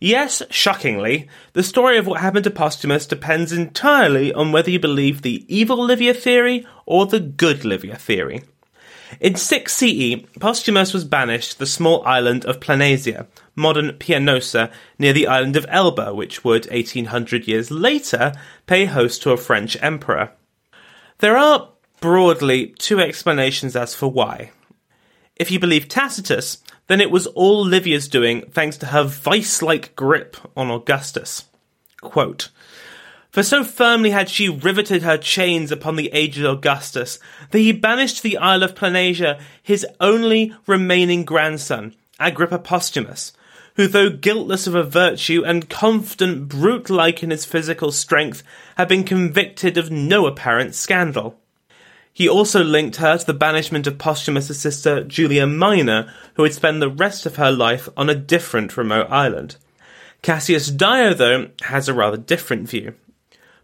Yes, 0.00 0.42
shockingly, 0.50 1.28
the 1.54 1.62
story 1.62 1.98
of 1.98 2.06
what 2.06 2.20
happened 2.20 2.44
to 2.44 2.50
Postumus 2.50 3.06
depends 3.06 3.52
entirely 3.52 4.32
on 4.32 4.52
whether 4.52 4.70
you 4.70 4.78
believe 4.78 5.22
the 5.22 5.44
evil 5.54 5.82
Livia 5.84 6.14
theory 6.14 6.66
or 6.86 7.06
the 7.06 7.20
good 7.20 7.64
Livia 7.64 7.96
theory. 7.96 8.42
In 9.20 9.34
6 9.34 9.72
CE, 9.74 10.14
Postumus 10.38 10.94
was 10.94 11.04
banished 11.04 11.52
to 11.52 11.58
the 11.58 11.66
small 11.66 12.04
island 12.06 12.44
of 12.44 12.60
Planasia, 12.60 13.26
modern 13.58 13.90
Pianosa, 13.98 14.72
near 14.98 15.12
the 15.12 15.26
island 15.26 15.56
of 15.56 15.66
Elba, 15.68 16.14
which 16.14 16.44
would, 16.44 16.66
1800 16.70 17.46
years 17.46 17.70
later, 17.70 18.32
pay 18.66 18.86
host 18.86 19.22
to 19.22 19.32
a 19.32 19.36
French 19.36 19.76
emperor. 19.82 20.32
There 21.18 21.36
are, 21.36 21.68
broadly, 22.00 22.74
two 22.78 23.00
explanations 23.00 23.76
as 23.76 23.94
for 23.94 24.10
why. 24.10 24.52
If 25.36 25.50
you 25.50 25.58
believe 25.58 25.88
Tacitus, 25.88 26.62
then 26.86 27.00
it 27.00 27.10
was 27.10 27.26
all 27.28 27.64
Livia's 27.64 28.08
doing 28.08 28.42
thanks 28.50 28.76
to 28.78 28.86
her 28.86 29.04
vice 29.04 29.60
like 29.60 29.94
grip 29.94 30.36
on 30.56 30.70
Augustus. 30.70 31.44
Quote, 32.00 32.48
for 33.30 33.42
so 33.42 33.62
firmly 33.62 34.10
had 34.10 34.28
she 34.28 34.48
riveted 34.48 35.02
her 35.02 35.18
chains 35.18 35.70
upon 35.70 35.96
the 35.96 36.10
aged 36.12 36.44
Augustus 36.44 37.18
that 37.50 37.58
he 37.58 37.72
banished 37.72 38.18
to 38.18 38.22
the 38.22 38.38
Isle 38.38 38.62
of 38.62 38.74
Planasia 38.74 39.40
his 39.62 39.86
only 40.00 40.54
remaining 40.66 41.24
grandson, 41.24 41.94
Agrippa 42.18 42.58
Postumus, 42.58 43.32
who, 43.78 43.86
though 43.86 44.10
guiltless 44.10 44.66
of 44.66 44.74
a 44.74 44.82
virtue 44.82 45.44
and 45.46 45.70
confident 45.70 46.48
brute 46.48 46.90
like 46.90 47.22
in 47.22 47.30
his 47.30 47.44
physical 47.44 47.92
strength, 47.92 48.42
had 48.76 48.88
been 48.88 49.04
convicted 49.04 49.78
of 49.78 49.88
no 49.88 50.26
apparent 50.26 50.74
scandal. 50.74 51.38
He 52.12 52.28
also 52.28 52.64
linked 52.64 52.96
her 52.96 53.16
to 53.16 53.24
the 53.24 53.32
banishment 53.32 53.86
of 53.86 53.96
Postumus' 53.96 54.58
sister 54.58 55.04
Julia 55.04 55.46
Minor, 55.46 56.12
who 56.34 56.42
would 56.42 56.54
spend 56.54 56.82
the 56.82 56.90
rest 56.90 57.24
of 57.24 57.36
her 57.36 57.52
life 57.52 57.88
on 57.96 58.10
a 58.10 58.16
different 58.16 58.76
remote 58.76 59.06
island. 59.10 59.54
Cassius 60.22 60.66
Dio, 60.66 61.14
though, 61.14 61.50
has 61.62 61.88
a 61.88 61.94
rather 61.94 62.16
different 62.16 62.68
view. 62.68 62.94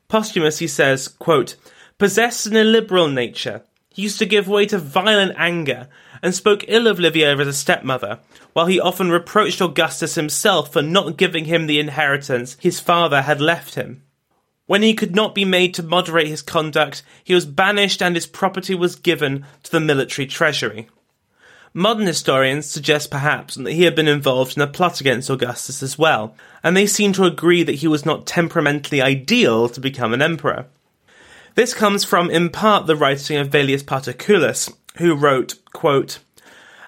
Posthumus, 0.07 0.61
he 0.61 0.69
says, 0.69 1.09
quote, 1.09 1.57
possessed 1.99 2.47
an 2.47 2.55
illiberal 2.55 3.09
nature. 3.09 3.65
He 3.95 4.03
used 4.03 4.19
to 4.19 4.27
give 4.27 4.49
way 4.49 4.67
to 4.67 4.79
violent 4.79 5.37
anger, 5.39 5.87
and 6.21 6.35
spoke 6.35 6.65
ill 6.67 6.89
of 6.89 6.99
Livia 6.99 7.39
as 7.39 7.47
a 7.47 7.53
stepmother, 7.53 8.19
while 8.53 8.67
he 8.67 8.81
often 8.81 9.09
reproached 9.09 9.61
Augustus 9.61 10.17
himself 10.17 10.73
for 10.73 10.83
not 10.83 11.17
giving 11.17 11.45
him 11.45 11.69
the 11.69 11.79
inheritance 11.79 12.57
his 12.59 12.81
father 12.81 13.23
had 13.23 13.41
left 13.41 13.77
him. 13.77 14.03
When 14.67 14.83
he 14.83 14.95
could 14.95 15.15
not 15.15 15.33
be 15.33 15.45
made 15.45 15.75
to 15.75 15.85
moderate 15.85 16.27
his 16.27 16.43
conduct, 16.43 17.05
he 17.23 17.35
was 17.35 17.47
banished 17.47 18.03
and 18.03 18.17
his 18.17 18.27
property 18.27 18.75
was 18.75 18.97
given 18.97 19.47
to 19.63 19.71
the 19.71 19.79
military 19.79 20.27
treasury. 20.27 20.89
Modern 21.73 22.07
historians 22.07 22.67
suggest 22.67 23.13
perhaps 23.13 23.55
that 23.55 23.73
he 23.73 23.85
had 23.85 23.95
been 23.95 24.09
involved 24.09 24.57
in 24.57 24.63
a 24.63 24.67
plot 24.67 25.01
against 25.01 25.31
Augustus 25.31 25.85
as 25.85 25.97
well, 25.97 26.35
and 26.65 26.77
they 26.77 26.87
seem 26.87 27.13
to 27.13 27.27
agree 27.27 27.63
that 27.63 27.77
he 27.77 27.87
was 27.87 28.05
not 28.05 28.27
temperamentally 28.27 29.01
ideal 29.01 29.69
to 29.69 29.81
become 29.81 30.13
an 30.13 30.23
emperor. 30.23 30.67
This 31.55 31.73
comes 31.73 32.03
from, 32.05 32.31
in 32.31 32.51
part, 32.51 32.87
the 32.87 32.97
writing 32.97 33.37
of 33.37 33.51
Velleius 33.51 33.85
Paterculus, 33.85 34.75
who 34.97 35.15
wrote, 35.15 35.55
quote, 35.73 36.19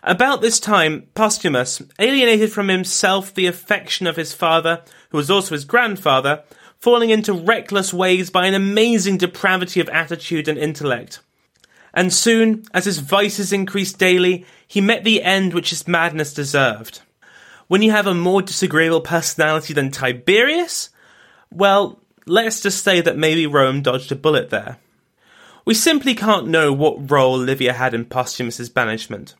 About 0.02 0.40
this 0.40 0.58
time, 0.58 1.06
Postumus, 1.14 1.82
alienated 2.00 2.52
from 2.52 2.68
himself 2.68 3.32
the 3.32 3.46
affection 3.46 4.08
of 4.08 4.16
his 4.16 4.32
father, 4.32 4.82
who 5.10 5.18
was 5.18 5.30
also 5.30 5.54
his 5.54 5.64
grandfather, 5.64 6.42
falling 6.80 7.10
into 7.10 7.32
reckless 7.32 7.94
ways 7.94 8.28
by 8.28 8.46
an 8.46 8.54
amazing 8.54 9.18
depravity 9.18 9.78
of 9.78 9.88
attitude 9.90 10.48
and 10.48 10.58
intellect. 10.58 11.20
And 11.94 12.12
soon, 12.12 12.64
as 12.74 12.86
his 12.86 12.98
vices 12.98 13.52
increased 13.52 13.98
daily, 13.98 14.44
he 14.66 14.80
met 14.80 15.04
the 15.04 15.22
end 15.22 15.54
which 15.54 15.70
his 15.70 15.86
madness 15.86 16.34
deserved. 16.34 17.00
When 17.68 17.82
you 17.82 17.92
have 17.92 18.06
a 18.06 18.14
more 18.14 18.42
disagreeable 18.42 19.00
personality 19.00 19.74
than 19.74 19.90
Tiberius, 19.92 20.90
well, 21.50 22.00
let's 22.26 22.60
just 22.60 22.82
say 22.82 23.00
that 23.00 23.16
maybe 23.16 23.46
Rome 23.46 23.82
dodged 23.82 24.12
a 24.12 24.16
bullet 24.16 24.50
there. 24.50 24.78
We 25.64 25.74
simply 25.74 26.14
can't 26.14 26.48
know 26.48 26.72
what 26.72 27.10
role 27.10 27.38
Livia 27.38 27.72
had 27.72 27.94
in 27.94 28.04
Postumus's 28.04 28.68
banishment. 28.68 29.34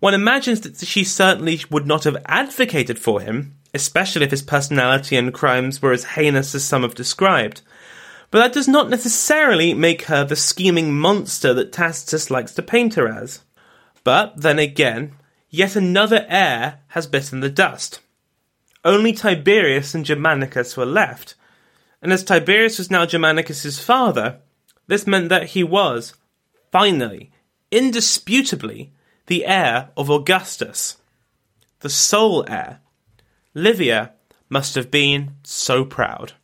One 0.00 0.14
imagines 0.14 0.60
that 0.62 0.78
she 0.86 1.04
certainly 1.04 1.60
would 1.70 1.86
not 1.86 2.04
have 2.04 2.22
advocated 2.26 2.98
for 2.98 3.20
him, 3.20 3.54
especially 3.72 4.24
if 4.24 4.30
his 4.30 4.42
personality 4.42 5.16
and 5.16 5.32
crimes 5.32 5.80
were 5.80 5.92
as 5.92 6.04
heinous 6.04 6.54
as 6.54 6.64
some 6.64 6.82
have 6.82 6.94
described. 6.94 7.62
But 8.30 8.40
that 8.40 8.52
does 8.52 8.68
not 8.68 8.90
necessarily 8.90 9.72
make 9.72 10.02
her 10.02 10.24
the 10.24 10.36
scheming 10.36 10.94
monster 10.94 11.54
that 11.54 11.72
Tacitus 11.72 12.30
likes 12.30 12.52
to 12.54 12.62
paint 12.62 12.94
her 12.94 13.08
as. 13.08 13.40
But 14.04 14.34
then 14.36 14.58
again, 14.58 15.12
yet 15.48 15.76
another 15.76 16.26
heir 16.28 16.80
has 16.88 17.06
bitten 17.06 17.40
the 17.40 17.48
dust. 17.48 18.00
Only 18.84 19.12
Tiberius 19.12 19.94
and 19.94 20.04
Germanicus 20.04 20.76
were 20.76 20.86
left, 20.86 21.34
and 22.06 22.12
as 22.12 22.22
Tiberius 22.22 22.78
was 22.78 22.88
now 22.88 23.04
Germanicus's 23.04 23.80
father, 23.80 24.38
this 24.86 25.08
meant 25.08 25.28
that 25.28 25.46
he 25.46 25.64
was, 25.64 26.14
finally, 26.70 27.32
indisputably, 27.72 28.92
the 29.26 29.44
heir 29.44 29.88
of 29.96 30.08
Augustus. 30.08 30.98
The 31.80 31.90
sole 31.90 32.44
heir. 32.48 32.78
Livia 33.54 34.12
must 34.48 34.76
have 34.76 34.88
been 34.88 35.32
so 35.42 35.84
proud. 35.84 36.34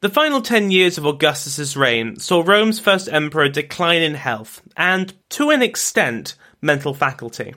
The 0.00 0.08
final 0.08 0.40
ten 0.40 0.70
years 0.70 0.96
of 0.96 1.04
Augustus's 1.04 1.76
reign 1.76 2.18
saw 2.18 2.40
Rome's 2.40 2.80
first 2.80 3.06
emperor 3.12 3.50
decline 3.50 4.00
in 4.00 4.14
health 4.14 4.62
and, 4.78 5.12
to 5.28 5.50
an 5.50 5.60
extent, 5.60 6.36
mental 6.62 6.94
faculty. 6.94 7.54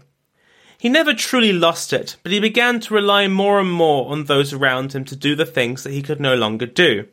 He 0.78 0.90
never 0.90 1.14
truly 1.14 1.54
lost 1.54 1.94
it, 1.94 2.18
but 2.22 2.34
he 2.34 2.42
began 2.42 2.82
to 2.82 2.94
rely 2.94 3.30
more 3.30 3.62
and 3.62 3.72
more 3.72 4.12
on 4.12 4.26
those 4.26 4.52
around 4.52 4.92
him 4.92 5.06
to 5.06 5.16
do 5.16 5.36
the 5.36 5.46
things 5.46 5.84
that 5.84 5.94
he 5.94 6.02
could 6.02 6.20
no 6.20 6.36
longer 6.36 6.66
do. 6.66 7.08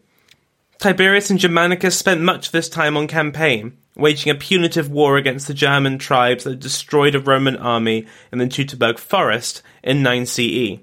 Tiberius 0.79 1.31
and 1.31 1.41
Germanicus 1.41 1.99
spent 1.99 2.21
much 2.21 2.47
of 2.47 2.53
this 2.53 2.69
time 2.69 2.97
on 2.97 3.09
campaign, 3.09 3.79
waging 3.97 4.31
a 4.31 4.35
punitive 4.35 4.91
war 4.91 5.17
against 5.17 5.47
the 5.47 5.55
German 5.55 5.99
tribes 5.99 6.45
that 6.45 6.61
destroyed 6.61 7.15
a 7.15 7.21
Roman 7.21 7.57
army 7.57 8.07
in 8.31 8.39
the 8.39 8.47
Teutoburg 8.47 8.99
forest 8.99 9.63
in 9.83 10.03
9 10.03 10.27
CE. 10.27 10.81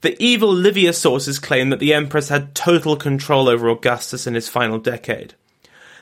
The 0.00 0.16
evil 0.18 0.52
Livia 0.52 0.92
sources 0.92 1.38
claim 1.38 1.70
that 1.70 1.78
the 1.78 1.94
Empress 1.94 2.28
had 2.28 2.54
total 2.56 2.96
control 2.96 3.48
over 3.48 3.68
Augustus 3.68 4.26
in 4.26 4.34
his 4.34 4.48
final 4.48 4.78
decade. 4.78 5.34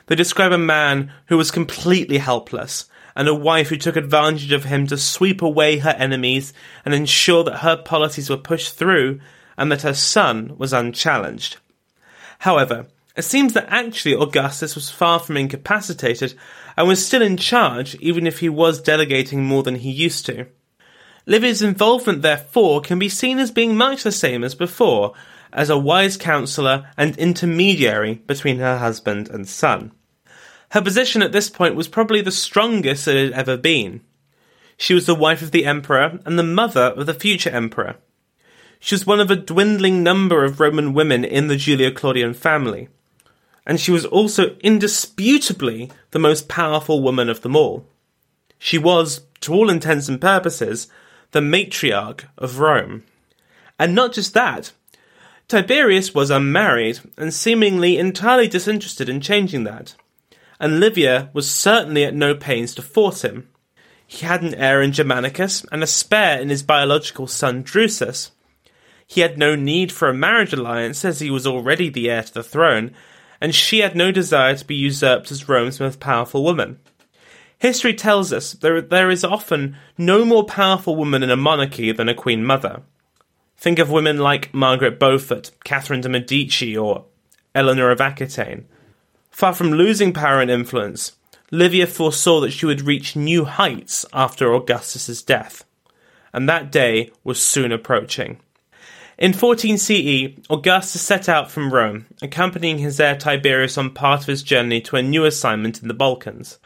They 0.07 0.15
describe 0.15 0.51
a 0.51 0.57
man 0.57 1.11
who 1.27 1.37
was 1.37 1.51
completely 1.51 2.17
helpless, 2.17 2.89
and 3.15 3.27
a 3.27 3.35
wife 3.35 3.69
who 3.69 3.77
took 3.77 3.95
advantage 3.95 4.51
of 4.51 4.65
him 4.65 4.87
to 4.87 4.97
sweep 4.97 5.41
away 5.41 5.77
her 5.77 5.91
enemies 5.91 6.51
and 6.83 6.93
ensure 6.93 7.43
that 7.43 7.59
her 7.59 7.77
policies 7.77 8.29
were 8.29 8.37
pushed 8.37 8.75
through 8.75 9.19
and 9.55 9.71
that 9.71 9.83
her 9.83 9.93
son 9.93 10.55
was 10.57 10.73
unchallenged. 10.73 11.57
However, 12.39 12.87
it 13.15 13.23
seems 13.23 13.53
that 13.53 13.67
actually 13.69 14.15
Augustus 14.15 14.75
was 14.75 14.89
far 14.89 15.19
from 15.19 15.37
incapacitated 15.37 16.33
and 16.75 16.87
was 16.87 17.05
still 17.05 17.21
in 17.21 17.37
charge 17.37 17.95
even 17.95 18.25
if 18.25 18.39
he 18.39 18.49
was 18.49 18.81
delegating 18.81 19.43
more 19.43 19.61
than 19.61 19.75
he 19.75 19.91
used 19.91 20.25
to. 20.25 20.47
Livia's 21.25 21.61
involvement, 21.61 22.21
therefore, 22.21 22.81
can 22.81 22.99
be 22.99 23.09
seen 23.09 23.39
as 23.39 23.51
being 23.51 23.77
much 23.77 24.03
the 24.03 24.11
same 24.11 24.43
as 24.43 24.55
before, 24.55 25.13
as 25.53 25.69
a 25.69 25.77
wise 25.77 26.17
counsellor 26.17 26.89
and 26.97 27.17
intermediary 27.17 28.15
between 28.15 28.57
her 28.57 28.79
husband 28.79 29.29
and 29.29 29.47
son. 29.47 29.91
Her 30.71 30.81
position 30.81 31.21
at 31.21 31.31
this 31.31 31.49
point 31.49 31.75
was 31.75 31.87
probably 31.87 32.21
the 32.21 32.31
strongest 32.31 33.07
it 33.07 33.31
had 33.31 33.39
ever 33.39 33.55
been. 33.55 34.01
She 34.75 34.95
was 34.95 35.05
the 35.05 35.15
wife 35.15 35.43
of 35.43 35.51
the 35.51 35.65
emperor 35.65 36.19
and 36.25 36.37
the 36.37 36.43
mother 36.43 36.93
of 36.97 37.05
the 37.05 37.13
future 37.13 37.51
emperor. 37.51 37.97
She 38.79 38.95
was 38.95 39.05
one 39.05 39.19
of 39.19 39.31
a 39.31 39.35
dwindling 39.35 40.03
number 40.03 40.43
of 40.43 40.59
Roman 40.59 40.93
women 40.93 41.23
in 41.23 41.47
the 41.47 41.55
Julio 41.55 41.91
Claudian 41.91 42.33
family, 42.33 42.89
and 43.65 43.79
she 43.79 43.91
was 43.91 44.05
also 44.05 44.55
indisputably 44.61 45.91
the 46.11 46.19
most 46.19 46.47
powerful 46.47 47.01
woman 47.01 47.29
of 47.29 47.41
them 47.41 47.55
all. 47.55 47.85
She 48.59 48.77
was, 48.77 49.21
to 49.41 49.53
all 49.53 49.69
intents 49.69 50.07
and 50.07 50.19
purposes, 50.19 50.87
the 51.31 51.41
matriarch 51.41 52.25
of 52.37 52.59
Rome. 52.59 53.03
And 53.79 53.95
not 53.95 54.13
just 54.13 54.33
that, 54.33 54.71
Tiberius 55.47 56.13
was 56.13 56.29
unmarried 56.29 56.99
and 57.17 57.33
seemingly 57.33 57.97
entirely 57.97 58.47
disinterested 58.47 59.09
in 59.09 59.21
changing 59.21 59.63
that, 59.65 59.95
and 60.59 60.79
Livia 60.79 61.29
was 61.33 61.49
certainly 61.49 62.05
at 62.05 62.13
no 62.13 62.33
pains 62.35 62.73
to 62.75 62.81
force 62.81 63.23
him. 63.23 63.49
He 64.07 64.25
had 64.25 64.41
an 64.41 64.55
heir 64.55 64.81
in 64.81 64.91
Germanicus 64.91 65.65
and 65.71 65.83
a 65.83 65.87
spare 65.87 66.39
in 66.39 66.49
his 66.49 66.63
biological 66.63 67.27
son 67.27 67.63
Drusus. 67.63 68.31
He 69.05 69.21
had 69.21 69.37
no 69.37 69.55
need 69.55 69.91
for 69.91 70.07
a 70.07 70.13
marriage 70.13 70.53
alliance 70.53 71.03
as 71.03 71.19
he 71.19 71.29
was 71.29 71.45
already 71.45 71.89
the 71.89 72.09
heir 72.09 72.23
to 72.23 72.33
the 72.33 72.43
throne, 72.43 72.93
and 73.43 73.53
she 73.53 73.79
had 73.79 73.93
no 73.93 74.09
desire 74.09 74.55
to 74.55 74.65
be 74.65 74.73
usurped 74.73 75.29
as 75.29 75.49
Rome's 75.49 75.77
most 75.77 75.99
powerful 75.99 76.45
woman. 76.45 76.79
History 77.59 77.93
tells 77.93 78.31
us 78.31 78.53
there, 78.53 78.79
there 78.79 79.11
is 79.11 79.25
often 79.25 79.75
no 79.97 80.23
more 80.23 80.45
powerful 80.45 80.95
woman 80.95 81.23
in 81.23 81.29
a 81.29 81.35
monarchy 81.35 81.91
than 81.91 82.07
a 82.07 82.13
queen 82.13 82.45
mother. 82.45 82.83
Think 83.57 83.79
of 83.79 83.91
women 83.91 84.17
like 84.17 84.53
Margaret 84.53 84.97
Beaufort, 84.97 85.51
Catherine 85.65 85.99
de' 85.99 86.07
Medici, 86.07 86.77
or 86.77 87.03
Eleanor 87.53 87.91
of 87.91 87.99
Aquitaine. 87.99 88.65
Far 89.29 89.53
from 89.53 89.71
losing 89.71 90.13
power 90.13 90.39
and 90.39 90.49
influence, 90.49 91.11
Livia 91.51 91.85
foresaw 91.85 92.39
that 92.39 92.51
she 92.51 92.65
would 92.65 92.83
reach 92.83 93.17
new 93.17 93.43
heights 93.43 94.05
after 94.13 94.55
Augustus's 94.55 95.21
death, 95.21 95.65
and 96.31 96.47
that 96.47 96.71
day 96.71 97.11
was 97.25 97.41
soon 97.41 97.73
approaching. 97.73 98.39
In 99.17 99.33
14 99.33 99.77
CE, 99.77 100.35
Augustus 100.49 101.01
set 101.01 101.29
out 101.29 101.51
from 101.51 101.71
Rome, 101.71 102.07
accompanying 102.21 102.79
his 102.79 102.99
heir 102.99 103.15
Tiberius 103.15 103.77
on 103.77 103.91
part 103.91 104.21
of 104.21 104.27
his 104.27 104.41
journey 104.41 104.81
to 104.81 104.95
a 104.95 105.03
new 105.03 105.23
assignment 105.25 105.81
in 105.81 105.87
the 105.87 105.93
Balkans. 105.93 106.57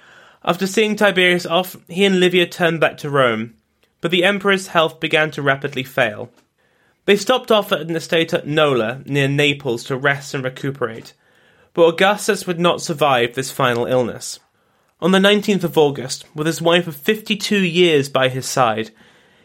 After 0.46 0.66
seeing 0.66 0.96
Tiberius 0.96 1.46
off, 1.46 1.76
he 1.90 2.06
and 2.06 2.22
Livia 2.22 2.48
turned 2.48 2.80
back 2.80 2.98
to 3.00 3.10
Rome, 3.10 3.56
but 4.00 4.12
the 4.12 4.24
emperor's 4.24 4.68
health 4.68 5.02
began 5.02 5.30
to 5.32 5.42
rapidly 5.42 5.84
fail. 5.84 6.32
They 7.04 7.18
stopped 7.18 7.52
off 7.52 7.74
at 7.74 7.82
an 7.82 7.96
estate 7.96 8.34
at 8.34 8.48
Nola, 8.48 9.02
near 9.06 9.28
Naples, 9.28 9.84
to 9.86 9.98
rest 9.98 10.34
and 10.34 10.44
recuperate, 10.44 11.14
but 11.74 11.88
Augustus 11.88 12.48
would 12.48 12.60
not 12.60 12.82
survive 12.82 13.36
this 13.36 13.52
final 13.52 13.86
illness. 13.86 14.40
On 15.02 15.12
the 15.12 15.20
19th 15.20 15.66
of 15.66 15.78
August, 15.78 16.26
with 16.34 16.48
his 16.48 16.62
wife 16.62 16.88
of 16.88 16.96
52 16.96 17.58
years 17.58 18.08
by 18.08 18.30
his 18.30 18.46
side, 18.46 18.92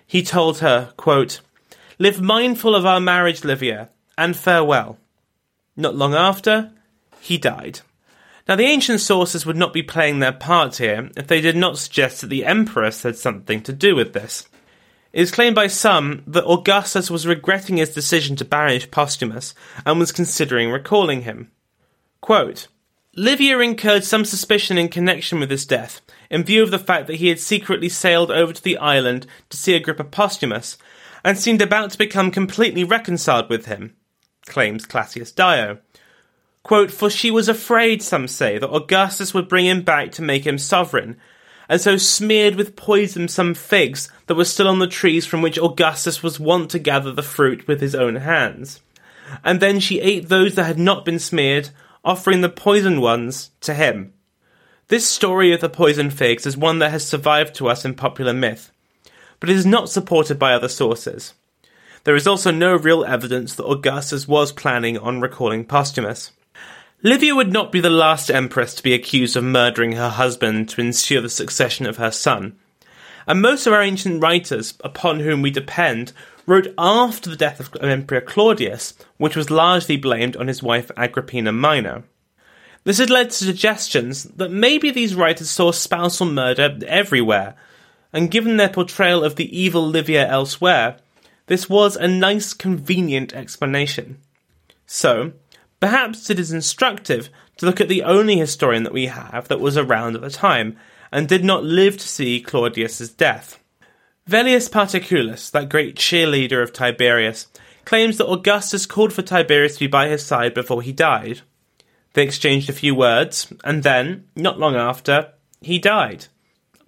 he 0.06 0.22
told 0.22 0.60
her, 0.60 0.92
quote, 0.96 1.40
Live 1.98 2.20
mindful 2.20 2.74
of 2.74 2.86
our 2.86 3.00
marriage, 3.00 3.44
Livia, 3.44 3.90
and 4.16 4.36
farewell. 4.36 4.98
Not 5.76 5.94
long 5.94 6.14
after, 6.14 6.72
he 7.20 7.38
died. 7.38 7.80
Now, 8.48 8.56
the 8.56 8.64
ancient 8.64 9.00
sources 9.00 9.46
would 9.46 9.56
not 9.56 9.72
be 9.72 9.82
playing 9.82 10.18
their 10.18 10.32
part 10.32 10.76
here 10.76 11.10
if 11.16 11.26
they 11.26 11.40
did 11.40 11.56
not 11.56 11.78
suggest 11.78 12.20
that 12.20 12.26
the 12.28 12.44
empress 12.44 13.02
had 13.02 13.16
something 13.16 13.62
to 13.62 13.72
do 13.72 13.94
with 13.94 14.12
this. 14.12 14.48
It 15.12 15.20
is 15.20 15.30
claimed 15.30 15.54
by 15.54 15.66
some 15.66 16.22
that 16.26 16.46
Augustus 16.46 17.10
was 17.10 17.26
regretting 17.26 17.76
his 17.76 17.94
decision 17.94 18.34
to 18.36 18.44
banish 18.44 18.90
Postumus 18.90 19.54
and 19.84 19.98
was 19.98 20.10
considering 20.10 20.70
recalling 20.70 21.22
him. 21.22 21.50
Quote, 22.20 22.68
Livia 23.14 23.58
incurred 23.58 24.04
some 24.04 24.24
suspicion 24.24 24.78
in 24.78 24.88
connection 24.88 25.38
with 25.38 25.50
his 25.50 25.66
death, 25.66 26.00
in 26.30 26.44
view 26.44 26.62
of 26.62 26.70
the 26.70 26.78
fact 26.78 27.06
that 27.06 27.16
he 27.16 27.28
had 27.28 27.38
secretly 27.38 27.90
sailed 27.90 28.30
over 28.30 28.54
to 28.54 28.62
the 28.62 28.78
island 28.78 29.26
to 29.50 29.56
see 29.56 29.74
Agrippa 29.74 30.04
Postumus, 30.04 30.78
and 31.24 31.38
seemed 31.38 31.62
about 31.62 31.90
to 31.90 31.98
become 31.98 32.30
completely 32.30 32.84
reconciled 32.84 33.48
with 33.48 33.66
him, 33.66 33.94
claims 34.46 34.86
Cassius 34.86 35.32
Dio. 35.32 35.78
Quote, 36.62 36.90
For 36.90 37.10
she 37.10 37.30
was 37.30 37.48
afraid, 37.48 38.02
some 38.02 38.28
say, 38.28 38.58
that 38.58 38.72
Augustus 38.72 39.34
would 39.34 39.48
bring 39.48 39.66
him 39.66 39.82
back 39.82 40.12
to 40.12 40.22
make 40.22 40.46
him 40.46 40.58
sovereign, 40.58 41.16
and 41.68 41.80
so 41.80 41.96
smeared 41.96 42.56
with 42.56 42.76
poison 42.76 43.28
some 43.28 43.54
figs 43.54 44.10
that 44.26 44.34
were 44.34 44.44
still 44.44 44.68
on 44.68 44.78
the 44.78 44.86
trees 44.86 45.26
from 45.26 45.42
which 45.42 45.58
Augustus 45.58 46.22
was 46.22 46.40
wont 46.40 46.70
to 46.70 46.78
gather 46.78 47.12
the 47.12 47.22
fruit 47.22 47.66
with 47.66 47.80
his 47.80 47.94
own 47.94 48.16
hands. 48.16 48.80
And 49.44 49.60
then 49.60 49.80
she 49.80 50.00
ate 50.00 50.28
those 50.28 50.54
that 50.54 50.64
had 50.64 50.78
not 50.78 51.04
been 51.04 51.18
smeared, 51.18 51.70
offering 52.04 52.40
the 52.40 52.48
poisoned 52.48 53.00
ones 53.00 53.50
to 53.60 53.74
him. 53.74 54.12
This 54.88 55.08
story 55.08 55.52
of 55.52 55.60
the 55.60 55.70
poisoned 55.70 56.12
figs 56.12 56.44
is 56.44 56.56
one 56.56 56.78
that 56.80 56.90
has 56.90 57.06
survived 57.06 57.54
to 57.54 57.68
us 57.68 57.84
in 57.84 57.94
popular 57.94 58.34
myth, 58.34 58.70
but 59.42 59.50
it 59.50 59.56
is 59.56 59.66
not 59.66 59.90
supported 59.90 60.38
by 60.38 60.52
other 60.54 60.68
sources. 60.68 61.34
There 62.04 62.14
is 62.14 62.28
also 62.28 62.52
no 62.52 62.76
real 62.76 63.04
evidence 63.04 63.56
that 63.56 63.66
Augustus 63.66 64.28
was 64.28 64.52
planning 64.52 64.96
on 64.96 65.20
recalling 65.20 65.64
Postumus. 65.64 66.30
Livia 67.02 67.34
would 67.34 67.52
not 67.52 67.72
be 67.72 67.80
the 67.80 67.90
last 67.90 68.30
empress 68.30 68.72
to 68.76 68.84
be 68.84 68.94
accused 68.94 69.36
of 69.36 69.42
murdering 69.42 69.94
her 69.94 70.10
husband 70.10 70.68
to 70.68 70.80
ensure 70.80 71.20
the 71.20 71.28
succession 71.28 71.86
of 71.86 71.96
her 71.96 72.12
son. 72.12 72.54
And 73.26 73.42
most 73.42 73.66
of 73.66 73.72
our 73.72 73.82
ancient 73.82 74.22
writers, 74.22 74.74
upon 74.84 75.18
whom 75.18 75.42
we 75.42 75.50
depend, 75.50 76.12
wrote 76.46 76.72
after 76.78 77.28
the 77.28 77.34
death 77.34 77.58
of 77.58 77.74
Emperor 77.82 78.20
Claudius, 78.20 78.94
which 79.16 79.34
was 79.34 79.50
largely 79.50 79.96
blamed 79.96 80.36
on 80.36 80.46
his 80.46 80.62
wife 80.62 80.88
Agrippina 80.96 81.50
Minor. 81.50 82.04
This 82.84 82.98
had 82.98 83.10
led 83.10 83.30
to 83.30 83.44
suggestions 83.44 84.22
that 84.22 84.52
maybe 84.52 84.92
these 84.92 85.16
writers 85.16 85.50
saw 85.50 85.72
spousal 85.72 86.26
murder 86.26 86.78
everywhere, 86.86 87.56
and 88.12 88.30
given 88.30 88.56
their 88.56 88.68
portrayal 88.68 89.24
of 89.24 89.36
the 89.36 89.56
evil 89.58 89.86
Livia 89.86 90.28
elsewhere, 90.28 90.98
this 91.46 91.68
was 91.68 91.96
a 91.96 92.08
nice, 92.08 92.52
convenient 92.52 93.32
explanation. 93.32 94.18
So, 94.86 95.32
Perhaps 95.82 96.30
it 96.30 96.38
is 96.38 96.52
instructive 96.52 97.28
to 97.56 97.66
look 97.66 97.80
at 97.80 97.88
the 97.88 98.04
only 98.04 98.36
historian 98.38 98.84
that 98.84 98.92
we 98.92 99.06
have 99.06 99.48
that 99.48 99.58
was 99.58 99.76
around 99.76 100.14
at 100.14 100.20
the 100.20 100.30
time 100.30 100.76
and 101.10 101.28
did 101.28 101.44
not 101.44 101.64
live 101.64 101.98
to 101.98 102.06
see 102.06 102.40
Claudius's 102.40 103.10
death. 103.10 103.58
Velleius 104.30 104.70
Paterculus, 104.70 105.50
that 105.50 105.68
great 105.68 105.96
cheerleader 105.96 106.62
of 106.62 106.72
Tiberius, 106.72 107.48
claims 107.84 108.16
that 108.18 108.30
Augustus 108.30 108.86
called 108.86 109.12
for 109.12 109.22
Tiberius 109.22 109.74
to 109.74 109.80
be 109.80 109.86
by 109.88 110.06
his 110.06 110.24
side 110.24 110.54
before 110.54 110.82
he 110.82 110.92
died. 110.92 111.40
They 112.12 112.22
exchanged 112.22 112.70
a 112.70 112.72
few 112.72 112.94
words, 112.94 113.52
and 113.64 113.82
then, 113.82 114.28
not 114.36 114.60
long 114.60 114.76
after, 114.76 115.32
he 115.60 115.80
died. 115.80 116.26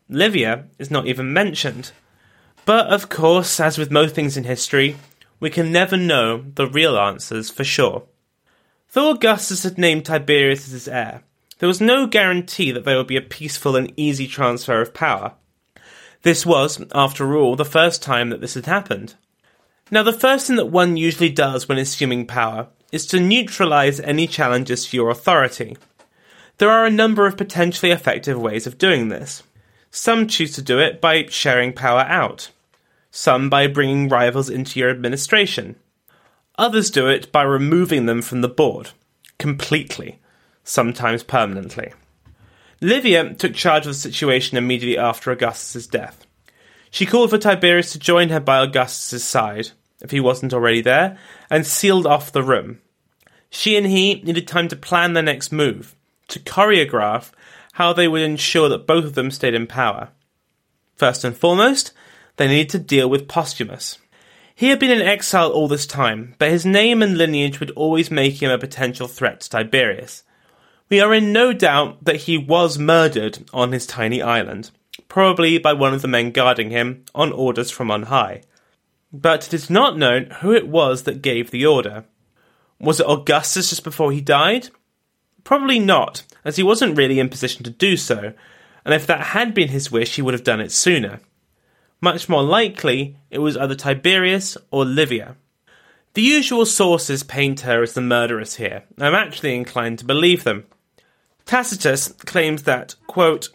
Livia 0.09 0.67
is 0.79 0.91
not 0.91 1.07
even 1.07 1.33
mentioned. 1.33 1.93
But 2.65 2.87
of 2.89 3.09
course, 3.09 3.61
as 3.61 3.79
with 3.79 3.91
most 3.91 4.15
things 4.15 4.37
in 4.37 4.45
history, 4.45 4.97
we 5.41 5.51
can 5.51 5.73
never 5.73 5.97
know 5.97 6.45
the 6.55 6.67
real 6.67 6.97
answers 6.97 7.51
for 7.51 7.65
sure. 7.65 8.05
Though 8.93 9.11
Augustus 9.11 9.65
had 9.65 9.77
named 9.77 10.05
Tiberius 10.05 10.67
as 10.67 10.73
his 10.73 10.89
heir, 10.89 11.23
there 11.59 11.67
was 11.67 11.81
no 11.81 12.07
guarantee 12.07 12.71
that 12.73 12.85
there 12.85 12.97
would 12.97 13.07
be 13.07 13.17
a 13.17 13.23
peaceful 13.23 13.77
and 13.77 13.93
easy 13.97 14.27
transfer 14.27 14.81
of 14.81 14.95
power. 14.95 15.35
This 16.23 16.47
was, 16.47 16.83
after 16.95 17.37
all, 17.37 17.57
the 17.57 17.65
first 17.65 18.03
time 18.03 18.31
that 18.31 18.41
this 18.41 18.55
had 18.55 18.67
happened. 18.67 19.15
Now, 19.91 20.03
the 20.03 20.13
first 20.13 20.47
thing 20.47 20.57
that 20.57 20.67
one 20.67 20.97
usually 20.97 21.29
does 21.29 21.69
when 21.69 21.79
assuming 21.79 22.27
power 22.27 22.69
is 22.93 23.07
to 23.09 23.21
neutralize 23.21 24.01
any 24.01 24.27
challenges 24.27 24.87
to 24.87 24.97
your 24.97 25.11
authority. 25.11 25.77
There 26.59 26.71
are 26.71 26.87
a 26.87 26.91
number 26.91 27.27
of 27.27 27.37
potentially 27.37 27.93
effective 27.93 28.39
ways 28.39 28.67
of 28.67 28.79
doing 28.79 29.09
this. 29.09 29.43
Some 29.97 30.27
choose 30.27 30.53
to 30.55 30.63
do 30.63 30.81
it 30.81 31.01
by 31.01 31.27
sharing 31.27 31.73
power 31.73 32.01
out, 32.01 32.51
some 33.11 33.49
by 33.49 33.69
bringing 33.69 34.09
rivals 34.09 34.51
into 34.51 34.81
your 34.81 34.91
administration, 34.91 35.77
Others 36.57 36.91
do 36.91 37.09
it 37.09 37.33
by 37.33 37.43
removing 37.43 38.07
them 38.07 38.23
from 38.23 38.41
the 38.41 38.49
board, 38.49 38.91
completely, 39.39 40.21
sometimes 40.63 41.25
permanently. 41.25 41.93
Livia 42.81 43.35
took 43.35 43.55
charge 43.55 43.87
of 43.87 43.93
the 43.93 43.95
situation 43.95 44.57
immediately 44.57 44.97
after 44.97 45.33
Augustus's 45.33 45.89
death. 45.89 46.27
She 46.91 47.07
called 47.07 47.31
for 47.31 47.39
Tiberius 47.39 47.91
to 47.93 47.99
join 47.99 48.29
her 48.29 48.39
by 48.39 48.59
Augustus's 48.59 49.25
side, 49.25 49.71
if 50.01 50.13
he 50.13 50.21
wasn't 50.21 50.55
already 50.55 50.81
there, 50.81 51.19
and 51.51 51.67
sealed 51.67 52.07
off 52.07 52.31
the 52.31 52.43
room. 52.43 52.81
She 53.51 53.77
and 53.77 53.87
he 53.87 54.23
needed 54.23 54.47
time 54.47 54.69
to 54.69 54.77
plan 54.77 55.15
their 55.15 55.23
next 55.25 55.51
move, 55.51 55.97
to 56.29 56.39
choreograph 56.39 57.33
how 57.75 57.93
they 57.93 58.07
would 58.07 58.23
ensure 58.23 58.69
that 58.69 58.87
both 58.87 59.05
of 59.05 59.15
them 59.15 59.31
stayed 59.33 59.55
in 59.55 59.67
power. 59.67 60.09
First 60.95 61.25
and 61.25 61.37
foremost, 61.37 61.93
they 62.37 62.47
needed 62.47 62.71
to 62.71 62.79
deal 62.79 63.11
with 63.11 63.27
Postumus. 63.27 63.99
He 64.55 64.69
had 64.69 64.79
been 64.79 64.93
in 64.93 65.03
exile 65.03 65.51
all 65.51 65.67
this 65.67 65.85
time, 65.85 66.37
but 66.39 66.51
his 66.51 66.65
name 66.65 67.03
and 67.03 67.19
lineage 67.19 67.59
would 67.59 67.73
always 67.73 68.13
make 68.13 68.41
him 68.41 68.53
a 68.53 68.59
potential 68.59 69.09
threat 69.09 69.41
to 69.41 69.51
Tiberius. 69.51 70.23
We 70.89 71.01
are 71.01 71.13
in 71.13 71.33
no 71.33 71.53
doubt 71.53 72.05
that 72.05 72.23
he 72.23 72.39
was 72.39 72.79
murdered 72.79 73.45
on 73.53 73.73
his 73.73 73.89
tiny 73.89 74.23
island, 74.23 74.71
probably 75.09 75.59
by 75.59 75.73
one 75.73 75.95
of 75.95 76.03
the 76.03 76.09
men 76.09 76.31
guarding 76.31 76.71
him 76.71 77.05
on 77.13 77.33
orders 77.33 77.73
from 77.73 77.91
on 77.91 78.05
high. 78.05 78.43
But 79.13 79.49
it 79.49 79.55
is 79.55 79.69
not 79.69 79.99
known 79.99 80.31
who 80.43 80.53
it 80.53 80.69
was 80.69 81.03
that 81.03 81.23
gave 81.23 81.51
the 81.51 81.67
order. 81.67 82.05
Was 82.79 83.01
it 83.01 83.09
Augustus 83.09 83.71
just 83.71 83.83
before 83.83 84.13
he 84.13 84.21
died? 84.21 84.69
Probably 85.43 85.81
not, 85.81 86.23
as 86.45 86.57
he 86.57 86.63
wasn't 86.63 86.97
really 86.97 87.19
in 87.19 87.29
position 87.29 87.65
to 87.65 87.71
do 87.71 87.97
so, 87.97 88.33
and 88.85 88.95
if 88.95 89.07
that 89.07 89.29
had 89.29 89.55
been 89.55 89.69
his 89.69 89.91
wish, 89.91 90.17
he 90.17 90.23
would 90.23 90.35
have 90.35 90.45
done 90.45 90.61
it 90.61 90.73
sooner. 90.73 91.21
Much 92.01 92.29
more 92.29 92.43
likely, 92.43 93.17
it 93.31 93.39
was 93.39 93.57
either 93.57 93.75
Tiberius 93.75 94.57
or 94.71 94.85
Livia. 94.85 95.37
The 96.13 96.23
usual 96.23 96.67
sources 96.67 97.23
paint 97.23 97.61
her 97.61 97.83
as 97.83 97.95
the 97.95 98.01
murderess 98.01 98.57
here. 98.57 98.85
I'm 98.99 99.15
actually 99.15 99.57
inclined 99.57 99.99
to 100.01 100.05
believe 100.05 100.45
them. 100.45 100.67
Tacitus 101.47 102.09
claims 102.25 102.63
that, 102.65 102.95
quote, 103.07 103.49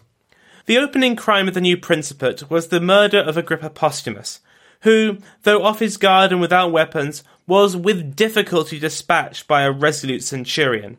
the 0.65 0.78
opening 0.78 1.15
crime 1.15 1.47
of 1.47 1.54
the 1.54 1.62
new 1.62 1.78
principate 1.78 2.49
was 2.49 2.67
the 2.67 2.82
murder 2.82 3.19
of 3.19 3.38
Agrippa 3.38 3.69
Postumus, 3.69 4.39
who, 4.82 5.17
though 5.43 5.63
off 5.63 5.80
his 5.80 5.97
guard 5.97 6.32
and 6.32 6.41
without 6.41 6.71
weapons, 6.71 7.23
was 7.47 7.75
with 7.75 8.15
difficulty 8.15 8.78
dispatched 8.78 9.47
by 9.47 9.63
a 9.63 9.71
resolute 9.71 10.21
centurion. 10.21 10.97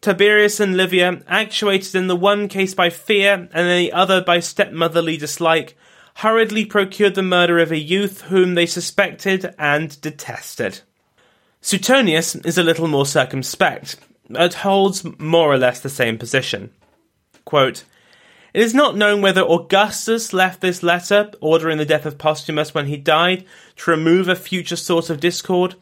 Tiberius 0.00 0.60
and 0.60 0.76
Livia, 0.76 1.22
actuated 1.26 1.94
in 1.94 2.06
the 2.06 2.16
one 2.16 2.48
case 2.48 2.74
by 2.74 2.88
fear 2.88 3.48
and 3.52 3.68
in 3.68 3.78
the 3.78 3.92
other 3.92 4.22
by 4.22 4.40
stepmotherly 4.40 5.16
dislike, 5.16 5.76
hurriedly 6.16 6.64
procured 6.64 7.14
the 7.14 7.22
murder 7.22 7.58
of 7.58 7.72
a 7.72 7.78
youth 7.78 8.22
whom 8.22 8.54
they 8.54 8.66
suspected 8.66 9.54
and 9.58 10.00
detested. 10.00 10.80
Suetonius 11.60 12.36
is 12.36 12.58
a 12.58 12.62
little 12.62 12.86
more 12.86 13.06
circumspect, 13.06 13.96
but 14.30 14.54
holds 14.54 15.04
more 15.18 15.52
or 15.52 15.58
less 15.58 15.80
the 15.80 15.88
same 15.88 16.16
position. 16.16 16.70
Quote, 17.44 17.84
it 18.54 18.62
is 18.62 18.74
not 18.74 18.96
known 18.96 19.20
whether 19.20 19.42
Augustus 19.42 20.32
left 20.32 20.60
this 20.60 20.82
letter, 20.82 21.30
ordering 21.40 21.78
the 21.78 21.84
death 21.84 22.06
of 22.06 22.18
Postumus 22.18 22.72
when 22.72 22.86
he 22.86 22.96
died, 22.96 23.44
to 23.76 23.90
remove 23.90 24.26
a 24.26 24.34
future 24.34 24.76
source 24.76 25.10
of 25.10 25.20
discord, 25.20 25.74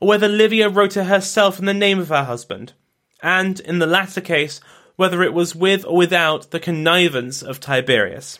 or 0.00 0.08
whether 0.08 0.28
Livia 0.28 0.68
wrote 0.68 0.96
it 0.96 1.04
herself 1.04 1.58
in 1.58 1.66
the 1.66 1.74
name 1.74 1.98
of 1.98 2.08
her 2.08 2.24
husband, 2.24 2.72
and, 3.22 3.60
in 3.60 3.78
the 3.78 3.86
latter 3.86 4.20
case, 4.20 4.60
whether 4.96 5.22
it 5.22 5.32
was 5.32 5.54
with 5.54 5.84
or 5.86 5.96
without 5.96 6.50
the 6.50 6.60
connivance 6.60 7.42
of 7.42 7.60
Tiberius. 7.60 8.38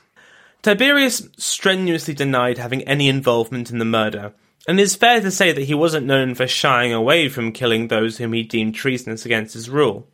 Tiberius 0.62 1.26
strenuously 1.38 2.12
denied 2.12 2.58
having 2.58 2.82
any 2.82 3.08
involvement 3.08 3.70
in 3.70 3.78
the 3.78 3.84
murder, 3.84 4.34
and 4.68 4.78
it 4.78 4.82
is 4.82 4.94
fair 4.94 5.20
to 5.20 5.30
say 5.30 5.52
that 5.52 5.64
he 5.64 5.74
wasn't 5.74 6.06
known 6.06 6.34
for 6.34 6.46
shying 6.46 6.92
away 6.92 7.28
from 7.28 7.52
killing 7.52 7.88
those 7.88 8.18
whom 8.18 8.34
he 8.34 8.42
deemed 8.42 8.74
treasonous 8.74 9.24
against 9.24 9.54
his 9.54 9.70
rule. 9.70 10.06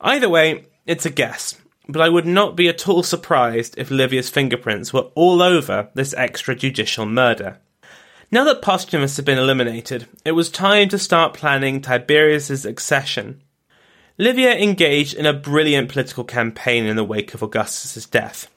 Either 0.00 0.28
way, 0.28 0.66
it's 0.86 1.06
a 1.06 1.10
guess, 1.10 1.56
but 1.88 2.00
I 2.00 2.08
would 2.08 2.26
not 2.26 2.56
be 2.56 2.68
at 2.68 2.88
all 2.88 3.02
surprised 3.02 3.74
if 3.76 3.90
Livia's 3.90 4.30
fingerprints 4.30 4.92
were 4.92 5.08
all 5.14 5.42
over 5.42 5.88
this 5.94 6.14
extrajudicial 6.14 7.10
murder. 7.10 7.58
Now 8.30 8.44
that 8.44 8.62
Postumus 8.62 9.16
had 9.16 9.24
been 9.24 9.38
eliminated, 9.38 10.06
it 10.24 10.32
was 10.32 10.50
time 10.50 10.88
to 10.90 10.98
start 10.98 11.34
planning 11.34 11.80
Tiberius's 11.80 12.64
accession. 12.64 13.42
Livia 14.16 14.56
engaged 14.56 15.14
in 15.14 15.26
a 15.26 15.32
brilliant 15.32 15.88
political 15.88 16.22
campaign 16.22 16.86
in 16.86 16.94
the 16.94 17.02
wake 17.02 17.34
of 17.34 17.42
Augustus's 17.42 18.06
death. 18.06 18.48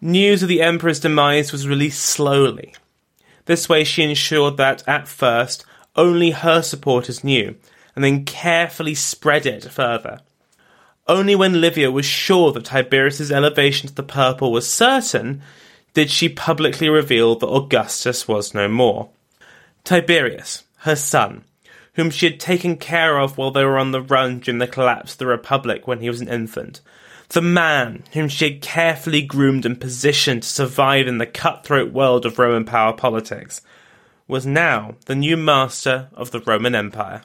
News 0.00 0.44
of 0.44 0.48
the 0.48 0.62
emperor's 0.62 1.00
demise 1.00 1.50
was 1.50 1.66
released 1.66 2.04
slowly. 2.04 2.72
This 3.46 3.68
way 3.68 3.82
she 3.82 4.04
ensured 4.04 4.56
that, 4.58 4.86
at 4.86 5.08
first, 5.08 5.64
only 5.96 6.30
her 6.30 6.62
supporters 6.62 7.24
knew, 7.24 7.56
and 7.96 8.04
then 8.04 8.24
carefully 8.24 8.94
spread 8.94 9.44
it 9.44 9.64
further. 9.64 10.20
Only 11.08 11.34
when 11.34 11.60
Livia 11.60 11.90
was 11.90 12.06
sure 12.06 12.52
that 12.52 12.66
Tiberius's 12.66 13.32
elevation 13.32 13.88
to 13.88 13.94
the 13.94 14.04
purple 14.04 14.52
was 14.52 14.68
certain 14.68 15.42
did 15.94 16.10
she 16.10 16.28
publicly 16.28 16.88
reveal 16.88 17.34
that 17.34 17.48
Augustus 17.48 18.28
was 18.28 18.54
no 18.54 18.68
more. 18.68 19.10
Tiberius, 19.82 20.62
her 20.78 20.96
son, 20.96 21.44
whom 21.94 22.10
she 22.10 22.26
had 22.26 22.40
taken 22.40 22.76
care 22.76 23.18
of 23.18 23.36
while 23.36 23.50
they 23.50 23.64
were 23.64 23.78
on 23.78 23.92
the 23.92 24.00
run 24.00 24.38
during 24.38 24.58
the 24.58 24.66
collapse 24.66 25.12
of 25.12 25.18
the 25.18 25.26
Republic 25.26 25.86
when 25.86 26.00
he 26.00 26.08
was 26.08 26.20
an 26.20 26.28
infant, 26.28 26.80
the 27.30 27.42
man 27.42 28.04
whom 28.12 28.28
she 28.28 28.50
had 28.50 28.62
carefully 28.62 29.22
groomed 29.22 29.64
and 29.66 29.80
positioned 29.80 30.42
to 30.42 30.48
survive 30.48 31.06
in 31.06 31.18
the 31.18 31.26
cutthroat 31.26 31.92
world 31.92 32.26
of 32.26 32.38
Roman 32.38 32.64
power 32.64 32.92
politics, 32.92 33.60
was 34.28 34.46
now 34.46 34.94
the 35.06 35.14
new 35.14 35.36
master 35.36 36.08
of 36.14 36.30
the 36.30 36.40
Roman 36.40 36.74
Empire. 36.74 37.22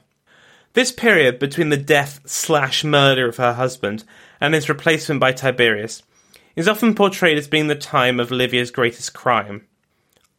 This 0.73 0.91
period 0.91 1.39
between 1.39 1.69
the 1.69 1.77
death 1.77 2.19
slash 2.25 2.83
murder 2.83 3.27
of 3.27 3.37
her 3.37 3.53
husband 3.53 4.03
and 4.39 4.53
his 4.53 4.69
replacement 4.69 5.19
by 5.19 5.31
Tiberius 5.31 6.03
is 6.55 6.67
often 6.67 6.93
portrayed 6.93 7.37
as 7.37 7.47
being 7.47 7.67
the 7.67 7.75
time 7.75 8.19
of 8.19 8.31
Livia's 8.31 8.71
greatest 8.71 9.13
crime. 9.13 9.65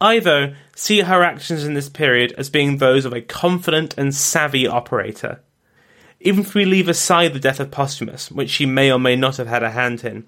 I, 0.00 0.20
though, 0.20 0.54
see 0.76 1.00
her 1.00 1.22
actions 1.22 1.64
in 1.64 1.74
this 1.74 1.88
period 1.88 2.32
as 2.38 2.50
being 2.50 2.76
those 2.76 3.04
of 3.04 3.12
a 3.12 3.20
confident 3.20 3.94
and 3.98 4.14
savvy 4.14 4.66
operator. 4.66 5.40
Even 6.20 6.40
if 6.40 6.54
we 6.54 6.64
leave 6.64 6.88
aside 6.88 7.32
the 7.32 7.40
death 7.40 7.60
of 7.60 7.70
Postumus, 7.70 8.30
which 8.30 8.50
she 8.50 8.66
may 8.66 8.92
or 8.92 8.98
may 8.98 9.16
not 9.16 9.36
have 9.36 9.48
had 9.48 9.62
a 9.62 9.70
hand 9.70 10.04
in, 10.04 10.26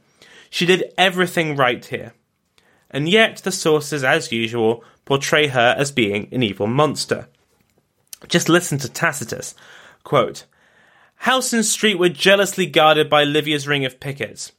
she 0.48 0.66
did 0.66 0.92
everything 0.98 1.56
right 1.56 1.85
here. 1.85 2.14
And 2.90 3.09
yet 3.09 3.38
the 3.38 3.52
sources, 3.52 4.02
as 4.02 4.33
usual, 4.33 4.85
portray 5.04 5.46
her 5.48 5.74
as 5.78 5.92
being 5.92 6.28
an 6.33 6.42
evil 6.42 6.66
monster. 6.66 7.28
Just 8.28 8.48
listen 8.48 8.78
to 8.78 8.88
Tacitus, 8.88 9.54
Quote, 10.02 10.44
House 11.16 11.52
and 11.52 11.64
street 11.64 11.98
were 11.98 12.09
jealously 12.09 12.66
guarded 12.66 13.11
by 13.11 13.24
Livia's 13.24 13.68
ring 13.68 13.85
of 13.85 14.00
pickets, 14.00 14.52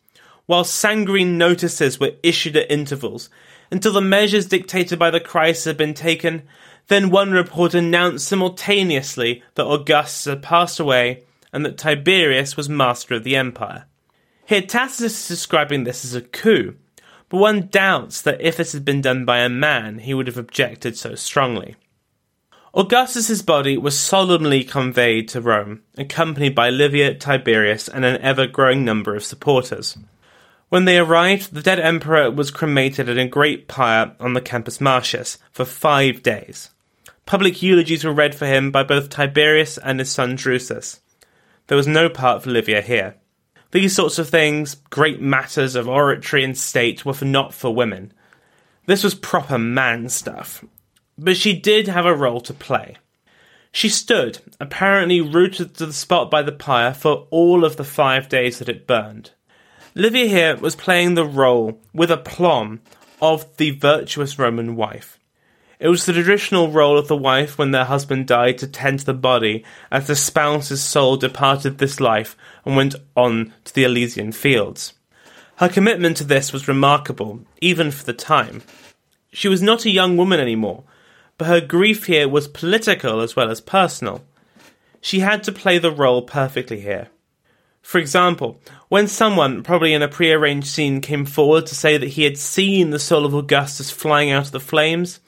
while 0.46 0.64
sanguine 0.64 1.38
notices 1.38 2.00
were 2.00 2.14
issued 2.24 2.56
at 2.56 2.72
intervals, 2.72 3.30
until 3.72 3.94
the 3.94 4.02
measures 4.02 4.46
dictated 4.46 5.00
by 5.00 5.10
the 5.10 5.20
crisis 5.20 5.66
had 5.66 5.78
been 5.78 5.94
taken. 5.94 6.44
Then 6.88 7.10
one 7.10 7.32
report 7.32 7.74
announced 7.74 8.28
simultaneously 8.28 9.42
that 9.56 9.66
Augustus 9.66 10.26
had 10.26 10.44
passed 10.44 10.80
away 10.80 11.24
and 11.54 11.66
that 11.66 11.78
Tiberius 11.78 12.58
was 12.58 12.70
master 12.70 13.16
of 13.16 13.24
the 13.24 13.36
empire. 13.36 13.86
Here 14.46 14.62
Tacitus 14.62 15.22
is 15.22 15.28
describing 15.28 15.84
this 15.84 16.04
as 16.04 16.14
a 16.14 16.22
coup, 16.22 16.76
but 17.30 17.38
one 17.38 17.70
doubts 17.72 18.22
that 18.22 18.42
if 18.42 18.58
this 18.58 18.74
had 18.74 18.84
been 18.84 19.02
done 19.02 19.24
by 19.24 19.40
a 19.40 19.50
man, 19.50 20.00
he 20.00 20.14
would 20.14 20.28
have 20.28 20.38
objected 20.38 20.98
so 20.98 21.16
strongly. 21.16 21.76
Augustus's 22.74 23.42
body 23.42 23.78
was 23.78 24.00
solemnly 24.00 24.64
conveyed 24.64 25.28
to 25.30 25.42
Rome, 25.42 25.82
accompanied 25.98 26.56
by 26.56 26.70
Livia, 26.70 27.14
Tiberius, 27.14 27.90
and 27.90 28.06
an 28.06 28.22
ever 28.22 28.48
growing 28.48 28.86
number 28.86 29.16
of 29.16 29.26
supporters. 29.26 29.98
When 30.72 30.86
they 30.86 30.98
arrived, 30.98 31.54
the 31.54 31.62
dead 31.62 31.82
emperor 31.82 32.32
was 32.32 32.50
cremated 32.50 33.10
in 33.10 33.20
a 33.20 33.28
great 33.28 33.68
pyre 33.68 34.16
on 34.22 34.36
the 34.36 34.40
Campus 34.40 34.80
Martius 34.80 35.38
for 35.52 35.66
five 35.66 36.24
days. 36.24 36.70
Public 37.26 37.62
eulogies 37.62 38.06
were 38.06 38.14
read 38.14 38.34
for 38.34 38.46
him 38.46 38.72
by 38.72 38.84
both 38.84 39.10
Tiberius 39.10 39.78
and 39.78 40.00
his 40.00 40.10
son 40.10 40.38
Drusus. 40.38 41.02
There 41.68 41.76
was 41.76 41.88
no 41.88 42.08
part 42.08 42.44
for 42.44 42.52
Livia 42.52 42.82
here. 42.82 43.16
These 43.72 43.94
sorts 43.94 44.18
of 44.18 44.30
things, 44.30 44.76
great 44.90 45.20
matters 45.20 45.76
of 45.76 45.90
oratory 45.90 46.46
and 46.46 46.58
state, 46.58 47.04
were 47.04 47.14
for 47.14 47.26
not 47.26 47.54
for 47.54 47.76
women. 47.76 48.14
This 48.86 49.04
was 49.04 49.14
proper 49.14 49.58
man 49.58 50.08
stuff, 50.08 50.64
but 51.18 51.36
she 51.36 51.52
did 51.52 51.90
have 51.90 52.06
a 52.06 52.16
role 52.16 52.40
to 52.40 52.54
play. 52.54 52.96
She 53.74 53.90
stood, 53.90 54.40
apparently 54.58 55.20
rooted 55.20 55.76
to 55.76 55.86
the 55.86 55.92
spot 55.92 56.32
by 56.32 56.42
the 56.44 56.54
pyre, 56.54 56.94
for 56.94 57.28
all 57.30 57.66
of 57.66 57.76
the 57.76 57.84
five 57.84 58.30
days 58.30 58.60
that 58.60 58.70
it 58.70 58.88
burned. 58.88 59.32
Livia 59.94 60.28
here 60.28 60.56
was 60.56 60.76
playing 60.76 61.16
the 61.16 61.26
role, 61.26 61.78
with 61.94 62.10
aplomb, 62.10 62.80
of 63.22 63.58
the 63.58 63.72
virtuous 63.72 64.40
Roman 64.40 64.78
wife. 64.78 65.20
It 65.80 65.90
was 65.90 66.06
the 66.06 66.14
traditional 66.14 66.72
role 66.72 66.98
of 66.98 67.10
the 67.10 67.18
wife 67.18 67.58
when 67.58 67.72
their 67.72 67.86
husband 67.86 68.28
died 68.28 68.58
to 68.60 68.68
tend 68.68 69.00
to 69.00 69.06
the 69.06 69.14
body 69.14 69.66
as 69.92 70.08
the 70.08 70.16
spouse's 70.16 70.82
soul 70.82 71.18
departed 71.18 71.78
this 71.78 72.00
life 72.00 72.38
and 72.64 72.76
went 72.76 72.96
on 73.18 73.54
to 73.66 73.74
the 73.74 73.84
Elysian 73.84 74.32
fields. 74.32 74.94
Her 75.58 75.68
commitment 75.68 76.18
to 76.18 76.24
this 76.24 76.54
was 76.54 76.68
remarkable, 76.68 77.42
even 77.60 77.92
for 77.92 78.06
the 78.06 78.14
time. 78.14 78.64
She 79.34 79.48
was 79.48 79.62
not 79.62 79.86
a 79.86 79.92
young 79.92 80.16
woman 80.16 80.40
anymore, 80.40 80.84
but 81.38 81.48
her 81.48 81.60
grief 81.60 82.06
here 82.06 82.30
was 82.30 82.48
political 82.48 83.20
as 83.20 83.36
well 83.36 83.50
as 83.50 83.60
personal. 83.60 84.24
She 85.02 85.20
had 85.20 85.44
to 85.44 85.52
play 85.52 85.80
the 85.80 85.92
role 85.92 86.22
perfectly 86.22 86.80
here. 86.80 87.10
For 87.82 87.98
example, 87.98 88.62
when 88.90 89.08
someone, 89.08 89.64
probably 89.64 89.94
in 89.94 90.02
a 90.02 90.08
prearranged 90.08 90.68
scene, 90.68 91.02
came 91.02 91.26
forward 91.26 91.66
to 91.68 91.76
say 91.76 91.98
that 91.98 92.10
he 92.10 92.24
had 92.24 92.38
seen 92.38 92.90
the 92.90 93.00
soul 93.00 93.26
of 93.26 93.34
Augustus 93.34 93.92
flying 93.92 94.32
out 94.32 94.46
of 94.46 94.52
the 94.52 94.60
flames, 94.60 95.20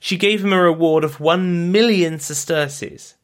she 0.00 0.16
gave 0.16 0.44
him 0.44 0.52
a 0.52 0.62
reward 0.62 1.02
of 1.02 1.18
one 1.18 1.72
million 1.72 2.18
sesterces. 2.18 3.14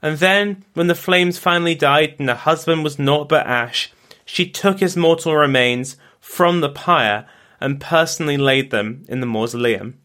And 0.00 0.18
then, 0.18 0.64
when 0.74 0.86
the 0.86 0.94
flames 0.94 1.38
finally 1.38 1.74
died 1.74 2.16
and 2.18 2.28
the 2.28 2.34
husband 2.34 2.82
was 2.82 2.98
naught 2.98 3.28
but 3.28 3.46
ash, 3.46 3.92
she 4.24 4.48
took 4.48 4.80
his 4.80 4.96
mortal 4.96 5.36
remains 5.36 5.96
from 6.20 6.60
the 6.60 6.70
pyre 6.70 7.26
and 7.60 7.80
personally 7.80 8.36
laid 8.36 8.70
them 8.70 9.04
in 9.08 9.20
the 9.20 9.26
mausoleum. 9.26 9.98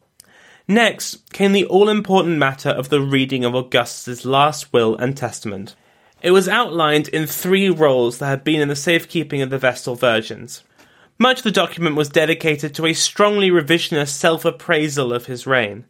Next 0.67 1.31
came 1.31 1.51
the 1.51 1.65
all 1.65 1.89
important 1.89 2.37
matter 2.37 2.69
of 2.69 2.89
the 2.89 3.01
reading 3.01 3.43
of 3.43 3.55
Augustus's 3.55 4.25
last 4.25 4.71
will 4.71 4.95
and 4.97 5.17
testament. 5.17 5.75
It 6.21 6.31
was 6.31 6.49
outlined 6.49 7.07
in 7.07 7.25
three 7.25 7.69
rolls 7.69 8.17
that 8.17 8.27
had 8.27 8.43
been 8.43 8.59
in 8.59 8.67
the 8.67 8.75
safekeeping 8.75 9.41
of 9.41 9.49
the 9.49 9.57
Vestal 9.57 9.95
Virgins. 9.95 10.63
Much 11.17 11.39
of 11.39 11.43
the 11.43 11.51
document 11.51 11.95
was 11.95 12.09
dedicated 12.09 12.75
to 12.75 12.85
a 12.85 12.93
strongly 12.93 13.49
revisionist 13.49 14.09
self 14.09 14.45
appraisal 14.45 15.13
of 15.13 15.27
his 15.27 15.47
reign. 15.47 15.85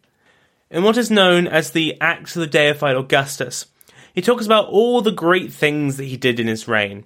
In 0.70 0.84
what 0.84 0.98
is 0.98 1.10
known 1.10 1.48
as 1.48 1.72
the 1.72 2.00
Acts 2.00 2.36
of 2.36 2.42
the 2.42 2.48
Deified 2.48 2.96
Augustus, 2.96 3.65
he 4.13 4.22
talks 4.22 4.46
about 4.46 4.68
all 4.68 5.02
the 5.02 5.12
great 5.12 5.52
things 5.52 5.98
that 5.98 6.06
he 6.06 6.18
did 6.18 6.39
in 6.39 6.48
his 6.48 6.68
reign. 6.68 7.06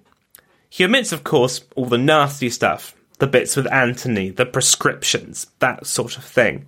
He 0.69 0.83
omits, 0.83 1.11
of 1.11 1.23
course, 1.23 1.61
all 1.75 1.85
the 1.85 1.97
nasty 1.97 2.49
stuff, 2.49 2.95
the 3.19 3.27
bits 3.27 3.55
with 3.55 3.71
Antony, 3.71 4.31
the 4.31 4.45
proscriptions, 4.45 5.47
that 5.59 5.85
sort 5.85 6.17
of 6.17 6.23
thing. 6.23 6.65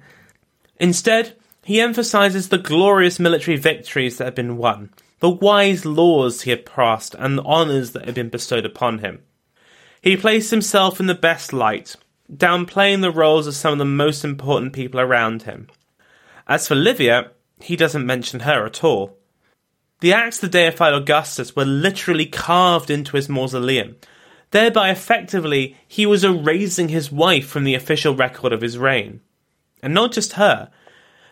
Instead, 0.79 1.35
he 1.63 1.81
emphasizes 1.81 2.49
the 2.49 2.57
glorious 2.57 3.19
military 3.19 3.57
victories 3.57 4.17
that 4.17 4.25
had 4.25 4.35
been 4.35 4.57
won, 4.57 4.91
the 5.19 5.29
wise 5.29 5.85
laws 5.85 6.41
he 6.41 6.49
had 6.49 6.65
passed, 6.65 7.15
and 7.17 7.37
the 7.37 7.43
honours 7.43 7.91
that 7.91 8.05
had 8.05 8.15
been 8.15 8.29
bestowed 8.29 8.65
upon 8.65 8.99
him. 8.99 9.23
He 10.01 10.17
placed 10.17 10.51
himself 10.51 10.99
in 10.99 11.07
the 11.07 11.15
best 11.15 11.53
light, 11.53 11.95
downplaying 12.31 13.01
the 13.01 13.11
roles 13.11 13.47
of 13.47 13.55
some 13.55 13.73
of 13.73 13.79
the 13.79 13.85
most 13.85 14.23
important 14.23 14.73
people 14.73 14.99
around 14.99 15.43
him. 15.43 15.67
As 16.47 16.67
for 16.67 16.75
Livia, 16.75 17.31
he 17.59 17.75
doesn't 17.75 18.05
mention 18.05 18.41
her 18.41 18.65
at 18.65 18.83
all. 18.83 19.17
The 20.01 20.13
acts 20.13 20.39
that 20.39 20.51
deified 20.51 20.93
Augustus 20.93 21.55
were 21.55 21.65
literally 21.65 22.25
carved 22.25 22.91
into 22.91 23.15
his 23.15 23.29
mausoleum. 23.29 23.95
Thereby, 24.51 24.91
effectively, 24.91 25.77
he 25.87 26.05
was 26.05 26.23
erasing 26.23 26.89
his 26.89 27.11
wife 27.11 27.47
from 27.47 27.63
the 27.63 27.75
official 27.75 28.15
record 28.15 28.53
of 28.53 28.61
his 28.61 28.77
reign. 28.77 29.21
And 29.81 29.93
not 29.93 30.11
just 30.11 30.33
her. 30.33 30.69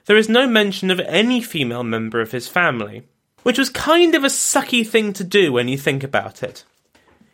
There 0.05 0.17
is 0.17 0.29
no 0.29 0.47
mention 0.47 0.89
of 0.91 0.99
any 1.01 1.41
female 1.41 1.83
member 1.83 2.21
of 2.21 2.31
his 2.31 2.47
family, 2.47 3.03
which 3.43 3.58
was 3.58 3.69
kind 3.69 4.15
of 4.15 4.23
a 4.23 4.27
sucky 4.27 4.86
thing 4.86 5.13
to 5.13 5.23
do 5.23 5.51
when 5.51 5.67
you 5.67 5.77
think 5.77 6.03
about 6.03 6.41
it. 6.41 6.63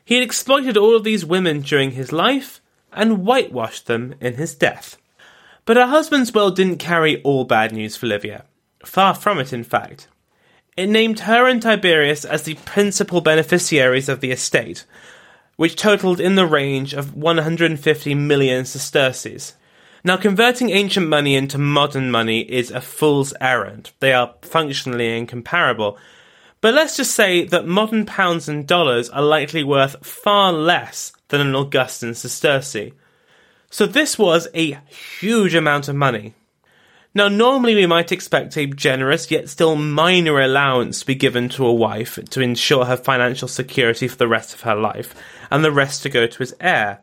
He 0.03 0.15
had 0.15 0.23
exploited 0.23 0.75
all 0.75 0.95
of 0.95 1.03
these 1.03 1.23
women 1.23 1.61
during 1.61 1.91
his 1.91 2.11
life 2.11 2.61
and 2.91 3.25
whitewashed 3.25 3.85
them 3.85 4.15
in 4.19 4.33
his 4.33 4.55
death. 4.55 4.97
But 5.65 5.77
her 5.77 5.85
husband's 5.85 6.33
will 6.33 6.49
didn't 6.49 6.77
carry 6.77 7.21
all 7.21 7.45
bad 7.45 7.71
news 7.71 7.95
for 7.95 8.07
Livia. 8.07 8.45
Far 8.83 9.13
from 9.13 9.39
it, 9.39 9.53
in 9.53 9.63
fact. 9.63 10.07
It 10.75 10.87
named 10.87 11.21
her 11.21 11.47
and 11.47 11.61
Tiberius 11.61 12.25
as 12.25 12.43
the 12.43 12.55
principal 12.65 13.21
beneficiaries 13.21 14.09
of 14.09 14.21
the 14.21 14.31
estate, 14.31 14.85
which 15.57 15.75
totaled 15.75 16.19
in 16.19 16.35
the 16.35 16.47
range 16.47 16.93
of 16.93 17.15
150 17.15 18.15
million 18.15 18.65
sesterces. 18.65 19.53
Now, 20.03 20.17
converting 20.17 20.69
ancient 20.69 21.07
money 21.07 21.35
into 21.35 21.57
modern 21.57 22.09
money 22.09 22.41
is 22.41 22.71
a 22.71 22.81
fool's 22.81 23.33
errand. 23.41 23.91
They 23.99 24.13
are 24.13 24.35
functionally 24.41 25.17
incomparable. 25.17 25.97
But 26.61 26.73
let's 26.73 26.97
just 26.97 27.15
say 27.15 27.45
that 27.45 27.67
modern 27.67 28.05
pounds 28.05 28.49
and 28.49 28.67
dollars 28.67 29.09
are 29.09 29.21
likely 29.21 29.63
worth 29.63 30.05
far 30.05 30.51
less 30.51 31.11
than 31.29 31.41
an 31.41 31.55
Augustan 31.55 32.11
sesterce. 32.11 32.93
So 33.69 33.85
this 33.85 34.17
was 34.17 34.47
a 34.53 34.79
huge 35.19 35.53
amount 35.53 35.87
of 35.87 35.95
money. 35.95 36.33
Now, 37.13 37.27
normally 37.27 37.75
we 37.75 37.85
might 37.85 38.11
expect 38.11 38.55
a 38.55 38.67
generous 38.67 39.31
yet 39.31 39.49
still 39.49 39.75
minor 39.75 40.39
allowance 40.39 40.99
to 40.99 41.05
be 41.05 41.15
given 41.15 41.49
to 41.49 41.65
a 41.65 41.73
wife 41.73 42.19
to 42.29 42.41
ensure 42.41 42.85
her 42.85 42.97
financial 42.97 43.47
security 43.47 44.07
for 44.07 44.17
the 44.17 44.27
rest 44.27 44.53
of 44.53 44.61
her 44.61 44.75
life, 44.75 45.15
and 45.49 45.63
the 45.63 45.71
rest 45.71 46.03
to 46.03 46.09
go 46.09 46.27
to 46.27 46.37
his 46.37 46.55
heir. 46.59 47.01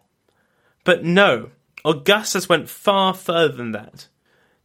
But 0.85 1.05
no, 1.05 1.51
Augustus 1.87 2.49
went 2.49 2.69
far 2.69 3.15
further 3.15 3.57
than 3.57 3.71
that. 3.73 4.09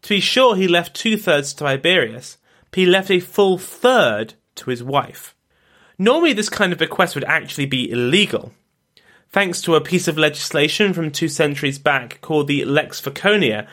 To 0.01 0.10
be 0.10 0.19
sure, 0.19 0.55
he 0.55 0.67
left 0.67 0.95
two 0.95 1.17
thirds 1.17 1.53
to 1.53 1.63
Tiberius, 1.63 2.38
but 2.71 2.79
he 2.79 2.86
left 2.88 3.12
a 3.12 3.19
full 3.19 3.60
third 3.60 4.34
to 4.55 4.71
his 4.71 4.84
wife. 4.84 5.36
Normally, 5.99 6.34
this 6.34 6.49
kind 6.49 6.73
of 6.73 6.79
bequest 6.79 7.13
would 7.13 7.23
actually 7.25 7.67
be 7.67 7.91
illegal. 7.91 8.53
Thanks 9.29 9.62
to 9.62 9.75
a 9.75 9.81
piece 9.81 10.07
of 10.07 10.17
legislation 10.17 10.93
from 10.93 11.12
two 11.12 11.27
centuries 11.27 11.77
back 11.77 12.19
called 12.21 12.47
the 12.47 12.65
Lex 12.65 12.99
Voconia, 12.99 13.67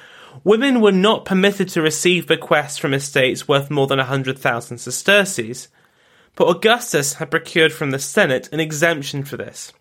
women 0.44 0.82
were 0.82 0.92
not 0.92 1.24
permitted 1.24 1.70
to 1.70 1.82
receive 1.82 2.26
bequests 2.26 2.76
from 2.76 2.92
estates 2.92 3.48
worth 3.48 3.70
more 3.70 3.86
than 3.86 3.98
a 3.98 4.02
100,000 4.02 4.78
sesterces, 4.78 5.68
but 6.36 6.48
Augustus 6.48 7.14
had 7.14 7.30
procured 7.30 7.72
from 7.72 7.92
the 7.92 7.98
Senate 7.98 8.48
an 8.52 8.60
exemption 8.60 9.24
for 9.24 9.38
this. 9.38 9.72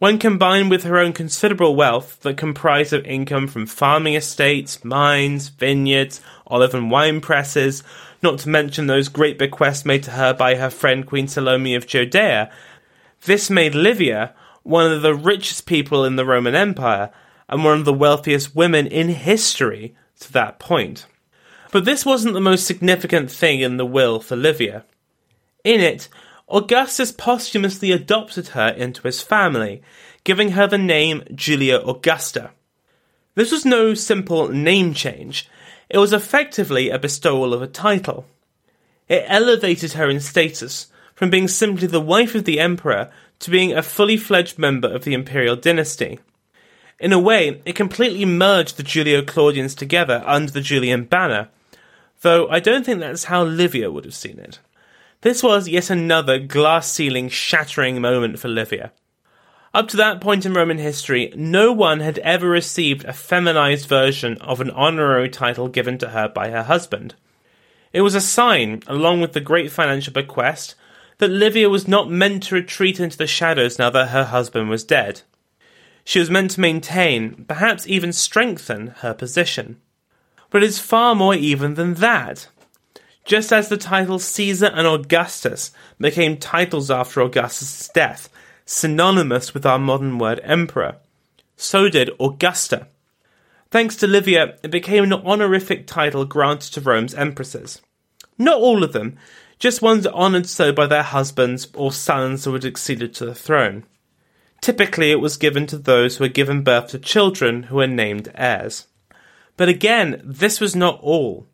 When 0.00 0.18
combined 0.18 0.70
with 0.70 0.84
her 0.84 0.96
own 0.96 1.12
considerable 1.12 1.76
wealth 1.76 2.20
that 2.20 2.38
comprised 2.38 2.94
of 2.94 3.04
income 3.04 3.46
from 3.46 3.66
farming 3.66 4.14
estates, 4.14 4.82
mines, 4.82 5.50
vineyards, 5.50 6.22
olive 6.46 6.72
and 6.72 6.90
wine 6.90 7.20
presses, 7.20 7.82
not 8.22 8.38
to 8.38 8.48
mention 8.48 8.86
those 8.86 9.10
great 9.10 9.38
bequests 9.38 9.84
made 9.84 10.02
to 10.04 10.12
her 10.12 10.32
by 10.32 10.54
her 10.54 10.70
friend 10.70 11.06
Queen 11.06 11.28
Salome 11.28 11.74
of 11.74 11.86
Judea, 11.86 12.50
this 13.26 13.50
made 13.50 13.74
Livia 13.74 14.34
one 14.62 14.90
of 14.90 15.02
the 15.02 15.14
richest 15.14 15.66
people 15.66 16.06
in 16.06 16.16
the 16.16 16.24
Roman 16.24 16.54
Empire 16.54 17.10
and 17.46 17.62
one 17.62 17.78
of 17.78 17.84
the 17.84 17.92
wealthiest 17.92 18.56
women 18.56 18.86
in 18.86 19.10
history 19.10 19.94
to 20.20 20.32
that 20.32 20.58
point. 20.58 21.04
But 21.72 21.84
this 21.84 22.06
wasn't 22.06 22.32
the 22.32 22.40
most 22.40 22.66
significant 22.66 23.30
thing 23.30 23.60
in 23.60 23.76
the 23.76 23.84
will 23.84 24.18
for 24.18 24.34
Livia. 24.34 24.86
In 25.62 25.80
it, 25.80 26.08
Augustus 26.50 27.12
posthumously 27.12 27.92
adopted 27.92 28.48
her 28.48 28.68
into 28.68 29.02
his 29.02 29.22
family, 29.22 29.82
giving 30.24 30.50
her 30.50 30.66
the 30.66 30.78
name 30.78 31.22
Julia 31.34 31.78
Augusta. 31.78 32.50
This 33.34 33.52
was 33.52 33.64
no 33.64 33.94
simple 33.94 34.48
name 34.48 34.92
change, 34.92 35.48
it 35.88 35.98
was 35.98 36.12
effectively 36.12 36.88
a 36.88 36.98
bestowal 36.98 37.52
of 37.52 37.62
a 37.62 37.66
title. 37.66 38.26
It 39.08 39.24
elevated 39.26 39.92
her 39.94 40.08
in 40.08 40.20
status 40.20 40.86
from 41.16 41.30
being 41.30 41.48
simply 41.48 41.88
the 41.88 42.00
wife 42.00 42.34
of 42.34 42.44
the 42.44 42.60
emperor 42.60 43.10
to 43.40 43.50
being 43.50 43.72
a 43.72 43.82
fully 43.82 44.16
fledged 44.16 44.58
member 44.58 44.88
of 44.88 45.04
the 45.04 45.14
imperial 45.14 45.56
dynasty. 45.56 46.20
In 47.00 47.12
a 47.12 47.18
way, 47.18 47.60
it 47.64 47.74
completely 47.74 48.24
merged 48.24 48.76
the 48.76 48.84
Julio 48.84 49.22
Claudians 49.22 49.74
together 49.74 50.22
under 50.24 50.52
the 50.52 50.60
Julian 50.60 51.04
banner, 51.04 51.48
though 52.20 52.48
I 52.48 52.60
don't 52.60 52.86
think 52.86 53.00
that's 53.00 53.24
how 53.24 53.42
Livia 53.42 53.90
would 53.90 54.04
have 54.04 54.14
seen 54.14 54.38
it. 54.38 54.60
This 55.22 55.42
was 55.42 55.68
yet 55.68 55.90
another 55.90 56.38
glass 56.38 56.90
ceiling 56.90 57.28
shattering 57.28 58.00
moment 58.00 58.38
for 58.38 58.48
Livia. 58.48 58.92
Up 59.74 59.86
to 59.88 59.96
that 59.98 60.20
point 60.20 60.46
in 60.46 60.54
Roman 60.54 60.78
history, 60.78 61.30
no 61.36 61.72
one 61.72 62.00
had 62.00 62.18
ever 62.20 62.48
received 62.48 63.04
a 63.04 63.12
feminized 63.12 63.86
version 63.86 64.38
of 64.38 64.60
an 64.60 64.70
honorary 64.70 65.28
title 65.28 65.68
given 65.68 65.98
to 65.98 66.08
her 66.08 66.26
by 66.26 66.48
her 66.48 66.62
husband. 66.62 67.14
It 67.92 68.00
was 68.00 68.14
a 68.14 68.20
sign, 68.20 68.82
along 68.86 69.20
with 69.20 69.34
the 69.34 69.40
great 69.40 69.70
financial 69.70 70.12
bequest, 70.12 70.74
that 71.18 71.28
Livia 71.28 71.68
was 71.68 71.86
not 71.86 72.10
meant 72.10 72.44
to 72.44 72.54
retreat 72.54 72.98
into 72.98 73.18
the 73.18 73.26
shadows 73.26 73.78
now 73.78 73.90
that 73.90 74.08
her 74.08 74.24
husband 74.24 74.70
was 74.70 74.84
dead. 74.84 75.20
She 76.02 76.18
was 76.18 76.30
meant 76.30 76.52
to 76.52 76.60
maintain, 76.60 77.44
perhaps 77.44 77.86
even 77.86 78.14
strengthen, 78.14 78.88
her 78.98 79.12
position. 79.12 79.80
But 80.48 80.62
it 80.62 80.66
is 80.66 80.78
far 80.78 81.14
more 81.14 81.34
even 81.34 81.74
than 81.74 81.94
that. 81.94 82.48
Just 83.30 83.52
as 83.52 83.68
the 83.68 83.76
titles 83.76 84.24
Caesar 84.24 84.72
and 84.74 84.88
Augustus 84.88 85.70
became 86.00 86.36
titles 86.36 86.90
after 86.90 87.20
Augustus' 87.20 87.88
death, 87.94 88.28
synonymous 88.66 89.54
with 89.54 89.64
our 89.64 89.78
modern 89.78 90.18
word 90.18 90.40
emperor, 90.42 90.96
so 91.56 91.88
did 91.88 92.10
Augusta. 92.18 92.88
Thanks 93.70 93.94
to 93.98 94.08
Livia, 94.08 94.58
it 94.64 94.72
became 94.72 95.04
an 95.04 95.12
honorific 95.12 95.86
title 95.86 96.24
granted 96.24 96.72
to 96.72 96.80
Rome's 96.80 97.14
empresses. 97.14 97.80
Not 98.36 98.58
all 98.58 98.82
of 98.82 98.92
them, 98.92 99.16
just 99.60 99.80
ones 99.80 100.08
honoured 100.08 100.48
so 100.48 100.72
by 100.72 100.88
their 100.88 101.04
husbands 101.04 101.68
or 101.72 101.92
sons 101.92 102.44
who 102.44 102.52
had 102.54 102.64
succeeded 102.64 103.14
to 103.14 103.26
the 103.26 103.34
throne. 103.36 103.84
Typically, 104.60 105.12
it 105.12 105.20
was 105.20 105.36
given 105.36 105.68
to 105.68 105.78
those 105.78 106.16
who 106.16 106.24
had 106.24 106.34
given 106.34 106.64
birth 106.64 106.88
to 106.88 106.98
children 106.98 107.62
who 107.62 107.76
were 107.76 107.86
named 107.86 108.32
heirs. 108.34 108.88
But 109.56 109.68
again, 109.68 110.20
this 110.24 110.58
was 110.58 110.74
not 110.74 110.98
all. 111.00 111.46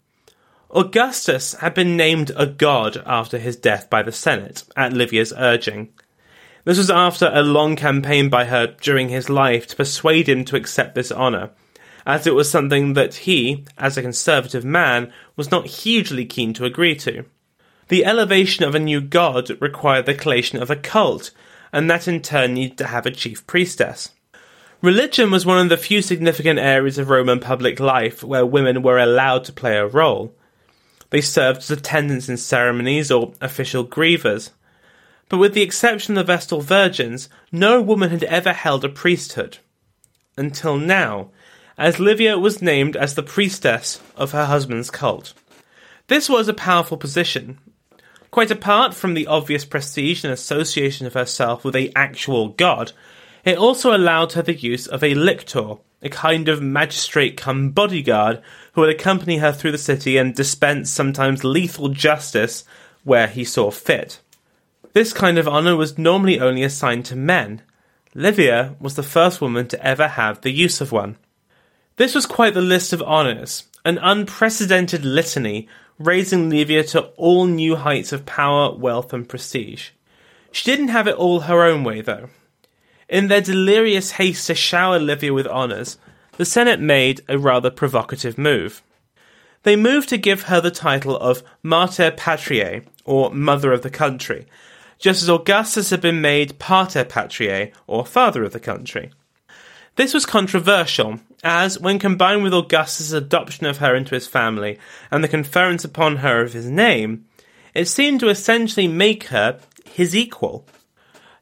Augustus 0.76 1.54
had 1.54 1.72
been 1.72 1.96
named 1.96 2.30
a 2.36 2.44
god 2.44 3.02
after 3.06 3.38
his 3.38 3.56
death 3.56 3.88
by 3.88 4.02
the 4.02 4.12
Senate, 4.12 4.62
at 4.76 4.92
Livia's 4.92 5.32
urging. 5.38 5.88
This 6.64 6.76
was 6.76 6.90
after 6.90 7.30
a 7.32 7.42
long 7.42 7.76
campaign 7.76 8.28
by 8.28 8.44
her 8.44 8.66
during 8.82 9.08
his 9.08 9.30
life 9.30 9.66
to 9.68 9.76
persuade 9.76 10.28
him 10.28 10.44
to 10.44 10.56
accept 10.56 10.94
this 10.94 11.10
honour, 11.10 11.48
as 12.04 12.26
it 12.26 12.34
was 12.34 12.50
something 12.50 12.92
that 12.92 13.14
he, 13.14 13.64
as 13.78 13.96
a 13.96 14.02
conservative 14.02 14.66
man, 14.66 15.10
was 15.34 15.50
not 15.50 15.66
hugely 15.66 16.26
keen 16.26 16.52
to 16.52 16.66
agree 16.66 16.94
to. 16.96 17.24
The 17.88 18.04
elevation 18.04 18.62
of 18.62 18.74
a 18.74 18.78
new 18.78 19.00
god 19.00 19.50
required 19.62 20.04
the 20.04 20.14
collation 20.14 20.60
of 20.60 20.70
a 20.70 20.76
cult, 20.76 21.30
and 21.72 21.90
that 21.90 22.06
in 22.06 22.20
turn 22.20 22.52
needed 22.52 22.76
to 22.76 22.88
have 22.88 23.06
a 23.06 23.10
chief 23.10 23.46
priestess. 23.46 24.10
Religion 24.82 25.30
was 25.30 25.46
one 25.46 25.58
of 25.58 25.70
the 25.70 25.78
few 25.78 26.02
significant 26.02 26.58
areas 26.58 26.98
of 26.98 27.08
Roman 27.08 27.40
public 27.40 27.80
life 27.80 28.22
where 28.22 28.44
women 28.44 28.82
were 28.82 28.98
allowed 28.98 29.44
to 29.44 29.54
play 29.54 29.78
a 29.78 29.86
role. 29.86 30.34
They 31.10 31.20
served 31.20 31.58
as 31.58 31.70
attendants 31.70 32.28
in 32.28 32.36
ceremonies 32.36 33.10
or 33.10 33.32
official 33.40 33.84
grievers. 33.86 34.50
But 35.28 35.38
with 35.38 35.54
the 35.54 35.62
exception 35.62 36.16
of 36.16 36.26
the 36.26 36.32
Vestal 36.32 36.60
Virgins, 36.60 37.28
no 37.50 37.80
woman 37.80 38.10
had 38.10 38.24
ever 38.24 38.52
held 38.52 38.84
a 38.84 38.88
priesthood. 38.88 39.58
Until 40.36 40.76
now, 40.76 41.30
as 41.78 42.00
Livia 42.00 42.38
was 42.38 42.62
named 42.62 42.96
as 42.96 43.14
the 43.14 43.22
priestess 43.22 44.00
of 44.16 44.32
her 44.32 44.46
husband's 44.46 44.90
cult. 44.90 45.32
This 46.08 46.28
was 46.28 46.48
a 46.48 46.54
powerful 46.54 46.96
position, 46.96 47.58
Quite 48.36 48.50
apart 48.50 48.92
from 48.92 49.14
the 49.14 49.26
obvious 49.26 49.64
prestige 49.64 50.22
and 50.22 50.30
association 50.30 51.06
of 51.06 51.14
herself 51.14 51.64
with 51.64 51.74
a 51.74 51.90
actual 51.96 52.50
god, 52.50 52.92
it 53.46 53.56
also 53.56 53.96
allowed 53.96 54.32
her 54.32 54.42
the 54.42 54.52
use 54.52 54.86
of 54.86 55.02
a 55.02 55.14
lictor, 55.14 55.76
a 56.02 56.08
kind 56.08 56.48
of 56.48 56.62
magistrate 56.62 57.36
come 57.36 57.70
bodyguard 57.70 58.42
who 58.72 58.80
would 58.82 58.90
accompany 58.90 59.38
her 59.38 59.52
through 59.52 59.72
the 59.72 59.78
city 59.78 60.16
and 60.16 60.34
dispense 60.34 60.90
sometimes 60.90 61.44
lethal 61.44 61.88
justice 61.88 62.64
where 63.04 63.26
he 63.26 63.44
saw 63.44 63.70
fit. 63.70 64.20
This 64.92 65.12
kind 65.12 65.38
of 65.38 65.48
honour 65.48 65.76
was 65.76 65.98
normally 65.98 66.40
only 66.40 66.62
assigned 66.62 67.04
to 67.06 67.16
men. 67.16 67.62
Livia 68.14 68.76
was 68.80 68.94
the 68.94 69.02
first 69.02 69.40
woman 69.40 69.68
to 69.68 69.86
ever 69.86 70.08
have 70.08 70.40
the 70.40 70.50
use 70.50 70.80
of 70.80 70.92
one. 70.92 71.16
This 71.96 72.14
was 72.14 72.26
quite 72.26 72.54
the 72.54 72.62
list 72.62 72.92
of 72.92 73.02
honours, 73.02 73.64
an 73.84 73.98
unprecedented 73.98 75.04
litany 75.04 75.68
raising 75.98 76.50
Livia 76.50 76.84
to 76.84 77.02
all 77.16 77.46
new 77.46 77.76
heights 77.76 78.12
of 78.12 78.26
power, 78.26 78.74
wealth, 78.74 79.12
and 79.12 79.28
prestige. 79.28 79.90
She 80.52 80.70
didn't 80.70 80.88
have 80.88 81.06
it 81.06 81.16
all 81.16 81.40
her 81.40 81.62
own 81.62 81.84
way, 81.84 82.00
though. 82.00 82.28
In 83.08 83.28
their 83.28 83.40
delirious 83.40 84.12
haste 84.12 84.48
to 84.48 84.54
shower 84.54 84.98
Livia 84.98 85.32
with 85.32 85.46
honours, 85.46 85.96
the 86.38 86.44
Senate 86.44 86.80
made 86.80 87.22
a 87.28 87.38
rather 87.38 87.70
provocative 87.70 88.36
move. 88.36 88.82
They 89.62 89.76
moved 89.76 90.08
to 90.08 90.18
give 90.18 90.42
her 90.42 90.60
the 90.60 90.70
title 90.70 91.16
of 91.16 91.42
Mater 91.62 92.10
Patriae, 92.10 92.84
or 93.04 93.30
Mother 93.30 93.72
of 93.72 93.82
the 93.82 93.90
Country, 93.90 94.46
just 94.98 95.22
as 95.22 95.28
Augustus 95.28 95.90
had 95.90 96.00
been 96.00 96.20
made 96.20 96.58
Pater 96.58 97.04
Patriae, 97.04 97.72
or 97.86 98.04
Father 98.04 98.42
of 98.42 98.52
the 98.52 98.60
Country. 98.60 99.12
This 99.94 100.12
was 100.12 100.26
controversial, 100.26 101.20
as, 101.44 101.78
when 101.78 101.98
combined 101.98 102.42
with 102.42 102.52
Augustus' 102.52 103.12
adoption 103.12 103.66
of 103.66 103.78
her 103.78 103.94
into 103.94 104.14
his 104.14 104.26
family 104.26 104.78
and 105.10 105.22
the 105.22 105.28
conference 105.28 105.84
upon 105.84 106.16
her 106.16 106.42
of 106.42 106.52
his 106.52 106.68
name, 106.68 107.24
it 107.72 107.86
seemed 107.86 108.20
to 108.20 108.28
essentially 108.28 108.88
make 108.88 109.24
her 109.24 109.60
his 109.84 110.14
equal. 110.14 110.66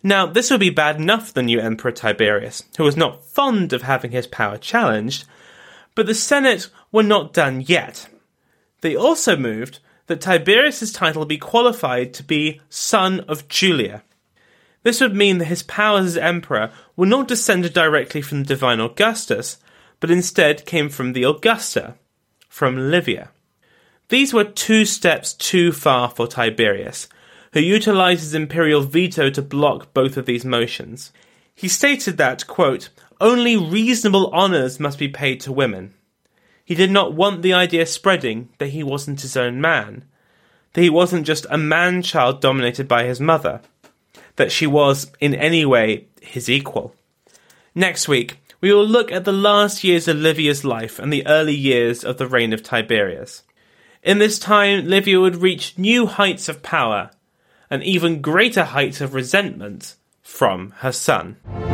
Now, 0.07 0.27
this 0.27 0.51
would 0.51 0.61
be 0.61 0.69
bad 0.69 0.97
enough 0.97 1.29
for 1.29 1.33
the 1.33 1.43
new 1.43 1.59
Emperor 1.59 1.90
Tiberius, 1.90 2.62
who 2.77 2.85
was 2.85 2.95
not 2.97 3.25
fond 3.25 3.73
of 3.73 3.83
having 3.83 4.11
his 4.11 4.27
power 4.27 4.59
challenged, 4.59 5.25
but 5.95 6.05
the 6.05 6.14
Senate 6.14 6.69
were 6.93 7.03
not 7.03 7.33
done 7.33 7.62
yet. 7.62 8.07
They 8.83 8.95
also 8.95 9.35
moved 9.35 9.79
that 10.07 10.21
Tiberius's 10.21 10.93
title 10.93 11.25
be 11.25 11.38
qualified 11.38 12.12
to 12.14 12.23
be 12.23 12.61
son 12.69 13.21
of 13.21 13.49
Julia. 13.49 14.03
This 14.83 15.01
would 15.01 15.17
mean 15.17 15.38
that 15.38 15.47
his 15.47 15.62
powers 15.62 16.05
as 16.05 16.17
emperor 16.19 16.71
were 16.97 17.07
not 17.07 17.27
descended 17.27 17.73
directly 17.73 18.21
from 18.21 18.40
the 18.40 18.49
divine 18.49 18.81
Augustus, 18.81 19.57
but 20.01 20.11
instead 20.11 20.67
came 20.67 20.90
from 20.90 21.14
the 21.14 21.23
Augusta, 21.23 21.95
from 22.47 22.90
Livia. 22.90 23.31
These 24.11 24.35
were 24.35 24.45
two 24.45 24.85
steps 24.85 25.33
too 25.33 25.73
far 25.73 26.11
for 26.11 26.27
Tiberius, 26.27 27.09
who 27.55 27.61
utilizes 27.61 28.35
imperial 28.35 28.83
veto 28.83 29.31
to 29.31 29.40
block 29.40 29.95
both 29.95 30.17
of 30.17 30.27
these 30.27 30.45
motions. 30.45 31.12
He 31.55 31.69
stated 31.69 32.17
that, 32.17 32.49
quote, 32.49 32.88
only 33.21 33.57
reasonable 33.57 34.29
honours 34.33 34.81
must 34.81 34.99
be 34.99 35.07
paid 35.07 35.38
to 35.40 35.53
women. 35.53 35.95
He 36.64 36.75
did 36.75 36.90
not 36.90 37.14
want 37.14 37.43
the 37.43 37.53
idea 37.53 37.87
spreading 37.87 38.49
that 38.59 38.71
he 38.71 38.83
wasn't 38.83 39.21
his 39.21 39.37
own 39.37 39.61
man, 39.61 40.05
that 40.73 40.83
he 40.83 40.90
wasn't 40.90 41.29
just 41.29 41.47
a 41.49 41.57
man 41.57 42.03
child 42.03 42.40
dominated 42.40 42.88
by 42.88 43.05
his 43.05 43.21
mother, 43.21 43.61
that 44.35 44.51
she 44.51 44.67
was 44.67 45.12
in 45.21 45.33
any 45.33 45.64
way 45.64 46.09
his 46.21 46.51
equal. 46.51 46.97
Next 47.73 48.09
week, 48.09 48.38
we 48.61 48.73
will 48.73 48.87
look 48.87 49.12
at 49.12 49.25
the 49.25 49.33
last 49.33 49.85
years 49.85 50.09
of 50.09 50.17
Livia's 50.17 50.64
life 50.64 50.99
and 50.99 51.12
the 51.12 51.25
early 51.25 51.55
years 51.55 52.03
of 52.03 52.19
the 52.19 52.27
reign 52.27 52.53
of 52.53 52.64
Tiberius. 52.64 53.45
In 54.03 54.19
this 54.19 54.40
time, 54.40 54.88
Livia 54.88 55.21
would 55.21 55.37
reach 55.37 55.79
new 55.79 56.07
heights 56.07 56.49
of 56.49 56.61
power 56.61 57.11
and 57.74 57.82
even 57.82 58.20
greater 58.20 58.62
heights 58.62 59.00
of 59.00 59.14
resentment 59.14 59.96
from 60.22 60.70
her 60.78 60.92
son. 60.92 61.73